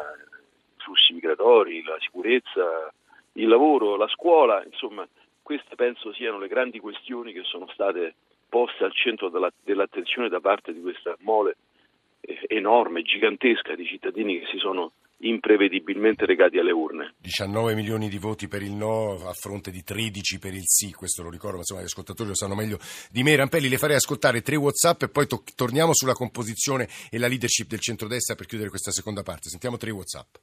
migratori, 1.27 1.84
la 1.84 1.98
sicurezza, 2.00 2.91
il 3.34 3.48
lavoro, 3.48 3.98
la 3.98 4.07
scuola, 4.07 4.63
insomma 4.63 5.07
queste 5.42 5.75
penso 5.75 6.13
siano 6.13 6.40
le 6.40 6.48
grandi 6.48 6.79
questioni 6.79 7.31
che 7.33 7.44
sono 7.44 7.68
state 7.70 8.16
poste 8.50 8.83
al 8.83 8.94
centro 8.94 9.29
della, 9.29 9.51
dell'attenzione 9.63 10.29
da 10.29 10.40
parte 10.40 10.74
di 10.74 10.81
questa 10.81 11.16
mole 11.20 11.57
eh, 12.22 12.40
enorme, 12.48 13.01
gigantesca 13.01 13.75
di 13.75 13.85
cittadini 13.85 14.40
che 14.40 14.48
si 14.51 14.57
sono 14.57 14.92
imprevedibilmente 15.20 16.25
legati 16.25 16.57
alle 16.57 16.72
urne. 16.72 17.16
19 17.20 17.74
milioni 17.75 18.07
di 18.09 18.18
voti 18.18 18.48
per 18.48 18.61
il 18.61 18.74
no 18.74 19.13
a 19.27 19.33
fronte 19.33 19.72
di 19.72 19.83
13 19.83 20.37
per 20.37 20.53
il 20.53 20.66
sì, 20.66 20.92
questo 20.92 21.24
lo 21.24 21.29
ricordo, 21.29 21.55
ma 21.55 21.61
insomma 21.61 21.81
gli 21.81 21.85
ascoltatori 21.85 22.29
lo 22.29 22.35
sanno 22.35 22.55
meglio 22.55 22.77
di 23.09 23.24
me. 23.24 23.35
Rampelli, 23.35 23.70
le 23.70 23.77
farei 23.77 23.96
ascoltare 23.96 24.42
tre 24.42 24.57
WhatsApp 24.57 25.03
e 25.03 25.09
poi 25.09 25.27
to- 25.27 25.44
torniamo 25.55 25.94
sulla 25.94 26.13
composizione 26.13 26.87
e 27.09 27.18
la 27.18 27.27
leadership 27.27 27.68
del 27.68 27.79
centrodestra 27.79 28.35
per 28.35 28.46
chiudere 28.46 28.70
questa 28.70 28.92
seconda 28.92 29.24
parte. 29.24 29.50
Sentiamo 29.50 29.77
tre 29.77 29.92
WhatsApp. 29.92 30.35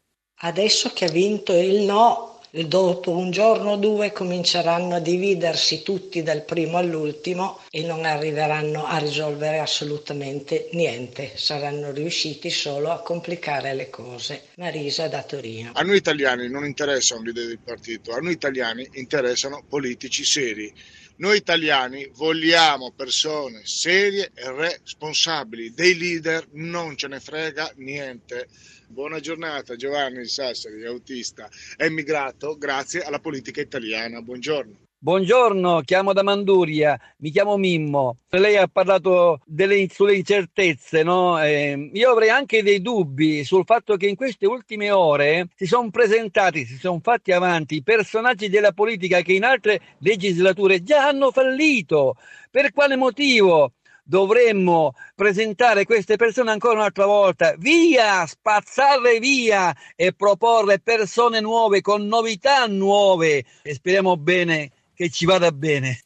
Adesso 0.44 0.92
che 0.92 1.06
ha 1.06 1.10
vinto 1.10 1.54
il 1.54 1.84
no, 1.84 2.40
dopo 2.50 3.12
un 3.12 3.30
giorno 3.30 3.72
o 3.72 3.76
due 3.76 4.12
cominceranno 4.12 4.96
a 4.96 5.00
dividersi 5.00 5.82
tutti 5.82 6.22
dal 6.22 6.44
primo 6.44 6.76
all'ultimo 6.76 7.60
e 7.70 7.82
non 7.82 8.04
arriveranno 8.04 8.84
a 8.84 8.98
risolvere 8.98 9.58
assolutamente 9.58 10.68
niente, 10.72 11.32
saranno 11.34 11.92
riusciti 11.92 12.50
solo 12.50 12.90
a 12.90 13.00
complicare 13.00 13.72
le 13.72 13.88
cose. 13.88 14.48
Marisa 14.56 15.08
da 15.08 15.22
Torino. 15.22 15.70
A 15.72 15.80
noi 15.80 15.96
italiani 15.96 16.46
non 16.50 16.66
interessa 16.66 17.16
un 17.16 17.24
leader 17.24 17.46
di 17.46 17.58
partito, 17.64 18.12
a 18.12 18.18
noi 18.18 18.32
italiani 18.32 18.86
interessano 18.92 19.64
politici 19.66 20.24
seri. 20.24 20.70
Noi 21.16 21.36
italiani 21.36 22.10
vogliamo 22.12 22.90
persone 22.90 23.60
serie 23.64 24.32
e 24.34 24.50
responsabili, 24.50 25.72
dei 25.72 25.96
leader 25.96 26.48
non 26.54 26.96
ce 26.96 27.06
ne 27.06 27.20
frega 27.20 27.70
niente. 27.76 28.48
Buona 28.88 29.20
giornata 29.20 29.76
Giovanni 29.76 30.26
Sassari, 30.26 30.84
autista, 30.84 31.48
emigrato 31.76 32.58
grazie 32.58 33.02
alla 33.02 33.20
politica 33.20 33.60
italiana. 33.60 34.22
Buongiorno. 34.22 34.83
Buongiorno, 35.04 35.82
chiamo 35.82 36.14
da 36.14 36.22
Manduria, 36.22 36.98
mi 37.18 37.30
chiamo 37.30 37.58
Mimmo. 37.58 38.20
Lei 38.30 38.56
ha 38.56 38.66
parlato 38.66 39.38
delle, 39.44 39.86
sulle 39.90 40.14
incertezze, 40.16 41.02
no? 41.02 41.38
eh, 41.42 41.90
io 41.92 42.10
avrei 42.10 42.30
anche 42.30 42.62
dei 42.62 42.80
dubbi 42.80 43.44
sul 43.44 43.64
fatto 43.66 43.96
che 43.96 44.06
in 44.06 44.16
queste 44.16 44.46
ultime 44.46 44.90
ore 44.90 45.48
si 45.56 45.66
sono 45.66 45.90
presentati, 45.90 46.64
si 46.64 46.78
sono 46.78 47.00
fatti 47.02 47.32
avanti 47.32 47.82
personaggi 47.82 48.48
della 48.48 48.72
politica 48.72 49.20
che 49.20 49.34
in 49.34 49.44
altre 49.44 49.78
legislature 49.98 50.82
già 50.82 51.06
hanno 51.06 51.30
fallito. 51.32 52.16
Per 52.50 52.72
quale 52.72 52.96
motivo? 52.96 53.72
dovremmo 54.06 54.92
presentare 55.14 55.86
queste 55.86 56.16
persone 56.16 56.50
ancora 56.50 56.74
un'altra 56.74 57.06
volta, 57.06 57.54
via, 57.56 58.26
spazzarle 58.26 59.18
via 59.18 59.74
e 59.96 60.12
proporre 60.12 60.78
persone 60.78 61.40
nuove 61.40 61.80
con 61.80 62.06
novità 62.06 62.66
nuove 62.66 63.44
e 63.62 63.74
speriamo 63.74 64.18
bene 64.18 64.72
che 64.94 65.10
ci 65.10 65.24
vada 65.26 65.50
bene 65.52 66.00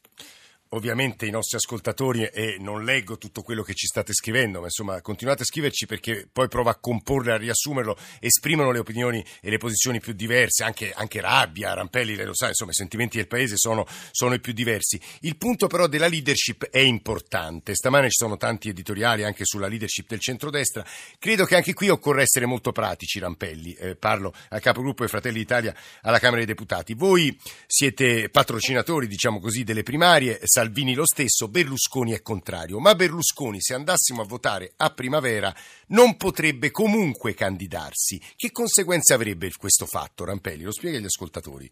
ovviamente 0.69 1.25
i 1.25 1.31
nostri 1.31 1.57
ascoltatori, 1.57 2.25
e 2.25 2.57
non 2.59 2.83
leggo 2.83 3.17
tutto 3.17 3.41
quello 3.41 3.63
che 3.63 3.73
ci 3.73 3.87
state 3.87 4.13
scrivendo, 4.13 4.59
ma 4.59 4.65
insomma 4.65 5.01
continuate 5.01 5.41
a 5.41 5.45
scriverci 5.45 5.85
perché 5.85 6.27
poi 6.31 6.47
provo 6.47 6.69
a 6.69 6.75
comporre, 6.75 7.33
a 7.33 7.37
riassumerlo, 7.37 7.97
esprimono 8.19 8.71
le 8.71 8.79
opinioni 8.79 9.25
e 9.41 9.49
le 9.49 9.57
posizioni 9.57 9.99
più 9.99 10.13
diverse, 10.13 10.63
anche, 10.63 10.91
anche 10.93 11.21
rabbia, 11.21 11.73
Rampelli, 11.73 12.15
lei 12.15 12.25
lo 12.25 12.35
sa, 12.35 12.47
insomma 12.47 12.71
i 12.71 12.75
sentimenti 12.75 13.17
del 13.17 13.27
paese 13.27 13.55
sono, 13.57 13.85
sono, 14.11 14.33
i 14.33 14.39
più 14.39 14.53
diversi. 14.53 14.99
Il 15.21 15.37
punto 15.37 15.67
però 15.67 15.87
della 15.87 16.07
leadership 16.07 16.69
è 16.69 16.79
importante, 16.79 17.73
stamane 17.73 18.09
ci 18.09 18.17
sono 18.17 18.37
tanti 18.37 18.69
editoriali 18.69 19.23
anche 19.23 19.45
sulla 19.45 19.67
leadership 19.67 20.07
del 20.07 20.19
centrodestra, 20.19 20.85
credo 21.17 21.45
che 21.45 21.55
anche 21.55 21.73
qui 21.73 21.89
occorre 21.89 22.21
essere 22.21 22.45
molto 22.45 22.71
pratici, 22.71 23.19
Rampelli, 23.19 23.73
eh, 23.73 23.95
parlo 23.95 24.33
al 24.49 24.61
capogruppo 24.61 24.99
dei 24.99 25.09
Fratelli 25.09 25.39
d'Italia 25.39 25.75
alla 26.01 26.19
Camera 26.19 26.37
dei 26.37 26.45
Deputati. 26.45 26.93
Voi 26.93 27.35
siete 27.65 28.29
patrocinatori, 28.29 29.07
diciamo 29.07 29.39
così, 29.39 29.63
delle 29.63 29.83
primarie, 29.83 30.39
Salvini 30.59 30.93
lo 30.93 31.05
stesso, 31.05 31.47
Berlusconi 31.47 32.11
è 32.11 32.21
contrario, 32.21 32.79
ma 32.79 32.93
Berlusconi 32.93 33.61
se 33.61 33.73
andassimo 33.73 34.23
a 34.23 34.25
votare 34.25 34.73
a 34.75 34.89
primavera 34.89 35.53
non 35.95 36.17
potrebbe 36.17 36.69
comunque 36.69 37.33
candidarsi. 37.33 38.19
Che 38.35 38.51
conseguenze 38.51 39.13
avrebbe 39.13 39.49
questo 39.57 39.85
fatto, 39.85 40.25
Rampelli? 40.25 40.63
Lo 40.63 40.73
spiega 40.73 40.97
agli 40.97 41.05
ascoltatori. 41.05 41.71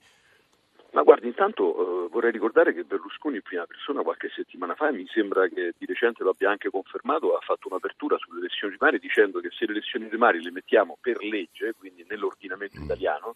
Ma 0.93 1.02
guardi, 1.04 1.28
intanto 1.28 2.06
eh, 2.06 2.08
vorrei 2.08 2.32
ricordare 2.32 2.73
che 2.73 2.86
Berlusconi 2.86 3.36
in 3.36 3.41
prima 3.41 3.65
persona 3.65 4.04
qualche 4.04 4.32
settimana 4.34 4.73
fa, 4.73 4.89
mi 4.89 5.06
sembra 5.12 5.50
che 5.50 5.73
di 5.78 5.86
recente 5.86 6.23
lo 6.23 6.30
abbia 6.30 6.50
anche 6.50 6.69
confermato, 6.69 7.36
ha 7.36 7.41
fatto 7.41 7.67
un'apertura 7.67 8.15
sulle 8.17 8.39
elezioni 8.39 8.78
primarie 8.78 9.00
dicendo 9.00 9.41
che 9.41 9.50
se 9.52 9.65
le 9.65 9.73
elezioni 9.73 10.08
primarie 10.08 10.39
le 10.39 10.52
mettiamo 10.52 10.97
per 11.02 11.21
legge, 11.26 11.73
quindi 11.78 12.06
nell'ordinamento 12.08 12.80
italiano, 12.80 13.36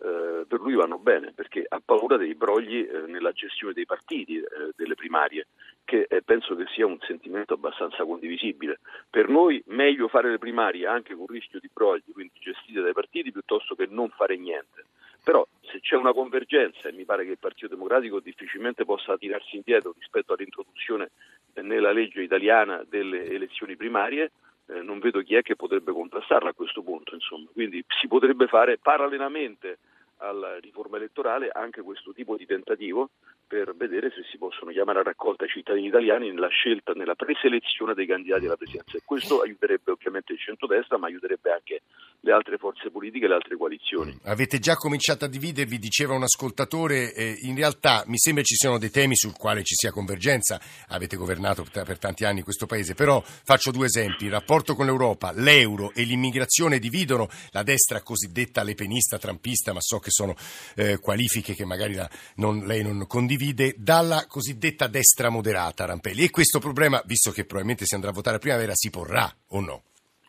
eh, 0.00 0.44
per 0.46 0.60
lui 0.60 0.74
vanno 0.74 0.98
bene 0.98 1.32
perché 1.32 1.64
ha 1.68 1.80
paura 1.84 2.16
dei 2.16 2.34
brogli 2.34 2.78
eh, 2.78 3.06
nella 3.06 3.32
gestione 3.32 3.72
dei 3.72 3.86
partiti 3.86 4.38
eh, 4.38 4.46
delle 4.76 4.94
primarie, 4.94 5.48
che 5.84 6.06
eh, 6.08 6.22
penso 6.22 6.54
che 6.54 6.66
sia 6.74 6.86
un 6.86 6.98
sentimento 7.00 7.54
abbastanza 7.54 8.04
condivisibile. 8.04 8.80
Per 9.08 9.28
noi 9.28 9.62
meglio 9.66 10.08
fare 10.08 10.30
le 10.30 10.38
primarie 10.38 10.86
anche 10.86 11.14
con 11.14 11.26
rischio 11.26 11.58
di 11.60 11.70
brogli, 11.72 12.12
quindi 12.12 12.32
gestite 12.38 12.80
dai 12.80 12.92
partiti, 12.92 13.32
piuttosto 13.32 13.74
che 13.74 13.86
non 13.88 14.08
fare 14.10 14.36
niente. 14.36 14.84
Però 15.24 15.46
se 15.60 15.80
c'è 15.80 15.96
una 15.96 16.12
convergenza, 16.12 16.88
e 16.88 16.92
mi 16.92 17.04
pare 17.04 17.24
che 17.24 17.32
il 17.32 17.38
Partito 17.38 17.68
Democratico 17.68 18.20
difficilmente 18.20 18.84
possa 18.84 19.18
tirarsi 19.18 19.56
indietro 19.56 19.94
rispetto 19.98 20.32
all'introduzione 20.32 21.10
nella 21.54 21.92
legge 21.92 22.22
italiana 22.22 22.84
delle 22.88 23.24
elezioni 23.24 23.76
primarie, 23.76 24.30
eh, 24.68 24.82
non 24.82 24.98
vedo 24.98 25.22
chi 25.22 25.34
è 25.34 25.42
che 25.42 25.56
potrebbe 25.56 25.92
contrastarla 25.92 26.50
a 26.50 26.54
questo 26.54 26.82
punto. 26.82 27.14
Insomma. 27.14 27.48
Quindi 27.52 27.84
si 28.00 28.06
potrebbe 28.06 28.46
fare 28.46 28.78
parallelamente 28.78 29.78
alla 30.18 30.58
riforma 30.58 30.96
elettorale 30.96 31.50
anche 31.52 31.82
questo 31.82 32.12
tipo 32.12 32.36
di 32.36 32.46
tentativo 32.46 33.10
per 33.48 33.74
vedere 33.74 34.10
se 34.10 34.22
si 34.30 34.36
possono 34.36 34.70
chiamare 34.70 35.00
a 35.00 35.02
raccolta 35.02 35.46
i 35.46 35.48
cittadini 35.48 35.88
italiani 35.88 36.30
nella 36.30 36.48
scelta, 36.48 36.92
nella 36.92 37.14
preselezione 37.14 37.94
dei 37.94 38.06
candidati 38.06 38.44
alla 38.44 38.56
presidenza. 38.56 38.98
E 38.98 39.00
questo 39.04 39.40
aiuterebbe 39.40 39.90
ovviamente 39.90 40.34
il 40.34 40.38
centrodestra, 40.38 40.98
ma 40.98 41.06
aiuterebbe 41.06 41.50
anche 41.50 41.80
le 42.20 42.32
altre 42.32 42.58
forze 42.58 42.90
politiche 42.90 43.26
le 43.26 43.34
altre 43.34 43.56
coalizioni. 43.56 44.12
Mm. 44.12 44.28
Avete 44.28 44.58
già 44.58 44.74
cominciato 44.74 45.24
a 45.24 45.28
dividervi, 45.28 45.78
diceva 45.78 46.14
un 46.14 46.24
ascoltatore, 46.24 47.14
eh, 47.14 47.38
in 47.42 47.56
realtà 47.56 48.04
mi 48.06 48.18
sembra 48.18 48.42
ci 48.42 48.54
siano 48.54 48.78
dei 48.78 48.90
temi 48.90 49.16
sul 49.16 49.36
quale 49.36 49.62
ci 49.62 49.74
sia 49.74 49.92
convergenza, 49.92 50.60
avete 50.88 51.16
governato 51.16 51.64
per, 51.70 51.84
per 51.84 51.98
tanti 51.98 52.24
anni 52.24 52.42
questo 52.42 52.66
paese, 52.66 52.94
però 52.94 53.22
faccio 53.24 53.70
due 53.70 53.86
esempi, 53.86 54.26
il 54.26 54.32
rapporto 54.32 54.74
con 54.74 54.84
l'Europa, 54.84 55.32
l'euro 55.32 55.92
e 55.94 56.02
l'immigrazione 56.02 56.78
dividono 56.78 57.28
la 57.52 57.62
destra 57.62 58.02
cosiddetta 58.02 58.62
lepenista, 58.62 59.18
trampista, 59.18 59.72
ma 59.72 59.80
so 59.80 59.98
che 59.98 60.10
sono 60.10 60.34
eh, 60.76 60.98
qualifiche 60.98 61.54
che 61.54 61.64
magari 61.64 61.94
la, 61.94 62.08
non, 62.36 62.66
lei 62.66 62.82
non 62.82 63.06
condivide, 63.06 63.37
dalla 63.76 64.26
cosiddetta 64.26 64.86
destra 64.86 65.30
moderata, 65.30 65.86
Rampelli. 65.86 66.24
E 66.24 66.30
questo 66.30 66.58
problema, 66.58 67.02
visto 67.06 67.30
che 67.30 67.44
probabilmente 67.44 67.84
si 67.84 67.94
andrà 67.94 68.10
a 68.10 68.12
votare 68.12 68.36
a 68.36 68.40
primavera, 68.40 68.72
si 68.74 68.90
porrà 68.90 69.28
o 69.48 69.60
no? 69.60 69.82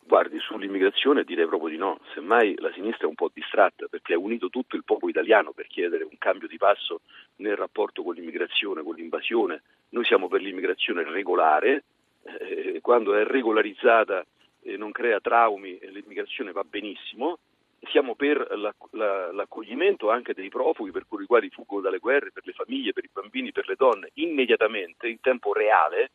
Guardi, 0.03 0.39
sull'immigrazione 0.39 1.23
direi 1.23 1.45
proprio 1.45 1.69
di 1.69 1.77
no, 1.77 1.99
semmai 2.15 2.55
la 2.57 2.71
sinistra 2.73 3.05
è 3.05 3.09
un 3.09 3.15
po' 3.15 3.29
distratta 3.31 3.85
perché 3.87 4.13
ha 4.13 4.17
unito 4.17 4.49
tutto 4.49 4.75
il 4.75 4.83
popolo 4.83 5.11
italiano 5.11 5.51
per 5.51 5.67
chiedere 5.67 6.03
un 6.03 6.17
cambio 6.17 6.47
di 6.47 6.57
passo 6.57 7.01
nel 7.37 7.55
rapporto 7.55 8.01
con 8.01 8.15
l'immigrazione, 8.15 8.81
con 8.81 8.95
l'invasione. 8.95 9.61
Noi 9.89 10.05
siamo 10.05 10.27
per 10.27 10.41
l'immigrazione 10.41 11.03
regolare, 11.03 11.83
eh, 12.23 12.79
quando 12.81 13.13
è 13.15 13.23
regolarizzata 13.23 14.25
e 14.61 14.77
non 14.77 14.91
crea 14.91 15.19
traumi 15.19 15.77
l'immigrazione 15.91 16.51
va 16.51 16.63
benissimo, 16.63 17.37
siamo 17.83 18.15
per 18.15 18.47
l'accoglimento 18.91 20.09
anche 20.09 20.33
dei 20.33 20.49
profughi 20.49 20.91
per 20.91 21.05
coloro 21.07 21.23
i 21.23 21.27
quali 21.27 21.49
fuggono 21.49 21.81
dalle 21.81 21.99
guerre, 21.99 22.31
per 22.31 22.45
le 22.45 22.53
famiglie, 22.53 22.93
per 22.93 23.05
i 23.05 23.09
bambini, 23.11 23.51
per 23.51 23.67
le 23.67 23.75
donne, 23.75 24.11
immediatamente, 24.15 25.07
in 25.07 25.19
tempo 25.21 25.53
reale, 25.53 26.11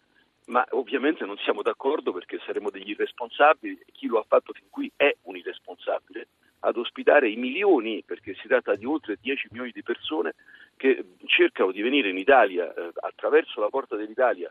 ma 0.46 0.64
ovviamente 0.70 1.24
non 1.24 1.38
siamo 1.38 1.62
d'accordo 1.62 2.12
perché 2.12 2.38
saremo 2.44 2.70
degli 2.70 2.90
irresponsabili 2.90 3.78
e 3.78 3.92
chi 3.92 4.06
lo 4.06 4.18
ha 4.18 4.24
fatto 4.26 4.52
fin 4.52 4.66
qui 4.68 4.90
è 4.94 5.14
un 5.22 5.36
irresponsabile. 5.36 6.28
Ad 6.60 6.76
ospitare 6.76 7.28
i 7.28 7.36
milioni, 7.36 8.02
perché 8.04 8.34
si 8.34 8.48
tratta 8.48 8.74
di 8.74 8.86
oltre 8.86 9.18
10 9.20 9.48
milioni 9.50 9.70
di 9.70 9.82
persone 9.82 10.34
che 10.76 11.04
cercano 11.26 11.72
di 11.72 11.82
venire 11.82 12.08
in 12.08 12.16
Italia 12.16 12.72
eh, 12.72 12.90
attraverso 13.00 13.60
la 13.60 13.68
porta 13.68 13.96
dell'Italia 13.96 14.50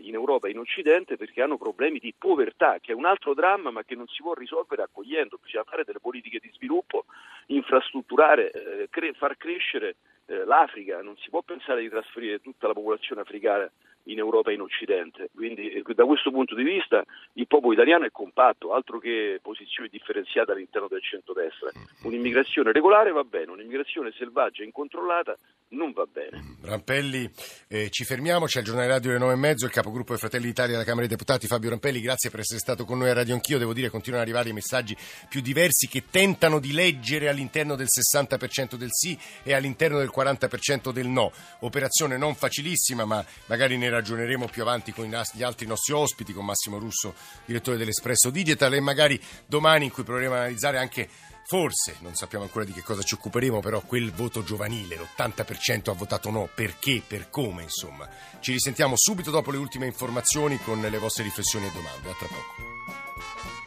in 0.00 0.14
Europa 0.14 0.48
e 0.48 0.50
in 0.50 0.58
Occidente 0.58 1.16
perché 1.16 1.42
hanno 1.42 1.56
problemi 1.56 1.98
di 1.98 2.14
povertà, 2.16 2.78
che 2.80 2.92
è 2.92 2.94
un 2.94 3.04
altro 3.04 3.34
dramma 3.34 3.70
ma 3.70 3.84
che 3.84 3.94
non 3.94 4.06
si 4.08 4.22
può 4.22 4.34
risolvere 4.34 4.82
accogliendo, 4.82 5.38
bisogna 5.42 5.64
fare 5.64 5.84
delle 5.84 6.00
politiche 6.00 6.38
di 6.40 6.50
sviluppo, 6.52 7.04
infrastrutturare, 7.46 8.50
eh, 8.50 8.88
cre- 8.90 9.12
far 9.12 9.36
crescere 9.36 9.96
eh, 10.26 10.44
l'Africa, 10.44 11.00
non 11.02 11.16
si 11.16 11.30
può 11.30 11.42
pensare 11.42 11.80
di 11.80 11.88
trasferire 11.88 12.40
tutta 12.40 12.66
la 12.66 12.74
popolazione 12.74 13.22
africana 13.22 13.70
in 14.04 14.18
Europa 14.18 14.50
e 14.50 14.54
in 14.54 14.60
Occidente. 14.60 15.30
Quindi 15.34 15.70
eh, 15.70 15.82
da 15.94 16.04
questo 16.04 16.30
punto 16.30 16.54
di 16.54 16.62
vista 16.62 17.04
il 17.34 17.46
popolo 17.46 17.72
italiano 17.72 18.04
è 18.04 18.10
compatto, 18.10 18.72
altro 18.72 18.98
che 18.98 19.38
posizioni 19.42 19.88
differenziate 19.88 20.52
all'interno 20.52 20.88
del 20.88 21.02
centrodestra. 21.02 21.70
Un'immigrazione 22.02 22.72
regolare 22.72 23.10
va 23.10 23.24
bene, 23.24 23.52
un'immigrazione 23.52 24.12
selvaggia 24.12 24.62
e 24.62 24.66
incontrollata 24.66 25.36
non 25.70 25.92
va 25.92 26.06
bene. 26.10 26.56
Rampelli, 26.62 27.30
eh, 27.66 27.90
ci 27.90 28.04
fermiamo, 28.04 28.46
c'è 28.46 28.60
il 28.60 28.64
giornale 28.64 28.88
radio 28.88 29.10
alle 29.10 29.18
nove 29.18 29.32
e 29.34 29.36
mezzo, 29.36 29.66
il 29.66 29.70
capogruppo 29.70 30.10
dei 30.10 30.18
Fratelli 30.18 30.46
d'Italia 30.46 30.76
alla 30.76 30.84
Camera 30.84 31.06
dei 31.06 31.14
Deputati 31.16 31.46
Fabio 31.46 31.70
Rampelli, 31.70 32.00
grazie 32.00 32.30
per 32.30 32.40
essere 32.40 32.58
stato 32.58 32.84
con 32.84 32.98
noi 32.98 33.10
a 33.10 33.12
Radio 33.12 33.34
Anch'io, 33.34 33.58
devo 33.58 33.74
dire 33.74 33.90
continuano 33.90 34.22
ad 34.22 34.28
arrivare 34.28 34.50
i 34.50 34.54
messaggi 34.54 34.96
più 35.28 35.40
diversi 35.40 35.88
che 35.88 36.04
tentano 36.10 36.58
di 36.58 36.72
leggere 36.72 37.28
all'interno 37.28 37.74
del 37.74 37.88
60% 37.88 38.76
del 38.76 38.90
sì 38.92 39.18
e 39.42 39.52
all'interno 39.52 39.98
del 39.98 40.10
40% 40.14 40.90
del 40.90 41.06
no. 41.06 41.32
Operazione 41.60 42.16
non 42.16 42.34
facilissima, 42.34 43.04
ma 43.04 43.24
magari 43.46 43.76
ne 43.76 43.90
ragioneremo 43.90 44.46
più 44.46 44.62
avanti 44.62 44.92
con 44.92 45.06
gli 45.06 45.42
altri 45.42 45.66
nostri 45.66 45.92
ospiti, 45.92 46.32
con 46.32 46.44
Massimo 46.44 46.78
Russo, 46.78 47.14
direttore 47.44 47.76
dell'Espresso 47.76 48.30
Digital 48.30 48.72
e 48.74 48.80
magari 48.80 49.20
domani 49.46 49.84
in 49.84 49.90
cui 49.90 50.02
proveremo 50.02 50.34
a 50.34 50.38
analizzare 50.38 50.78
anche 50.78 51.08
Forse, 51.50 51.96
non 52.00 52.14
sappiamo 52.14 52.44
ancora 52.44 52.66
di 52.66 52.74
che 52.74 52.82
cosa 52.82 53.00
ci 53.00 53.14
occuperemo, 53.14 53.60
però 53.60 53.80
quel 53.80 54.12
voto 54.12 54.44
giovanile, 54.44 54.96
l'80% 54.96 55.88
ha 55.88 55.94
votato 55.94 56.28
no, 56.28 56.46
perché, 56.54 57.00
per 57.00 57.30
come, 57.30 57.62
insomma. 57.62 58.06
Ci 58.38 58.52
risentiamo 58.52 58.92
subito 58.98 59.30
dopo 59.30 59.50
le 59.50 59.56
ultime 59.56 59.86
informazioni 59.86 60.58
con 60.58 60.78
le 60.78 60.98
vostre 60.98 61.22
riflessioni 61.22 61.64
e 61.64 61.72
domande. 61.72 62.10
A 62.10 62.14
tra 62.18 62.26
poco. 62.26 63.57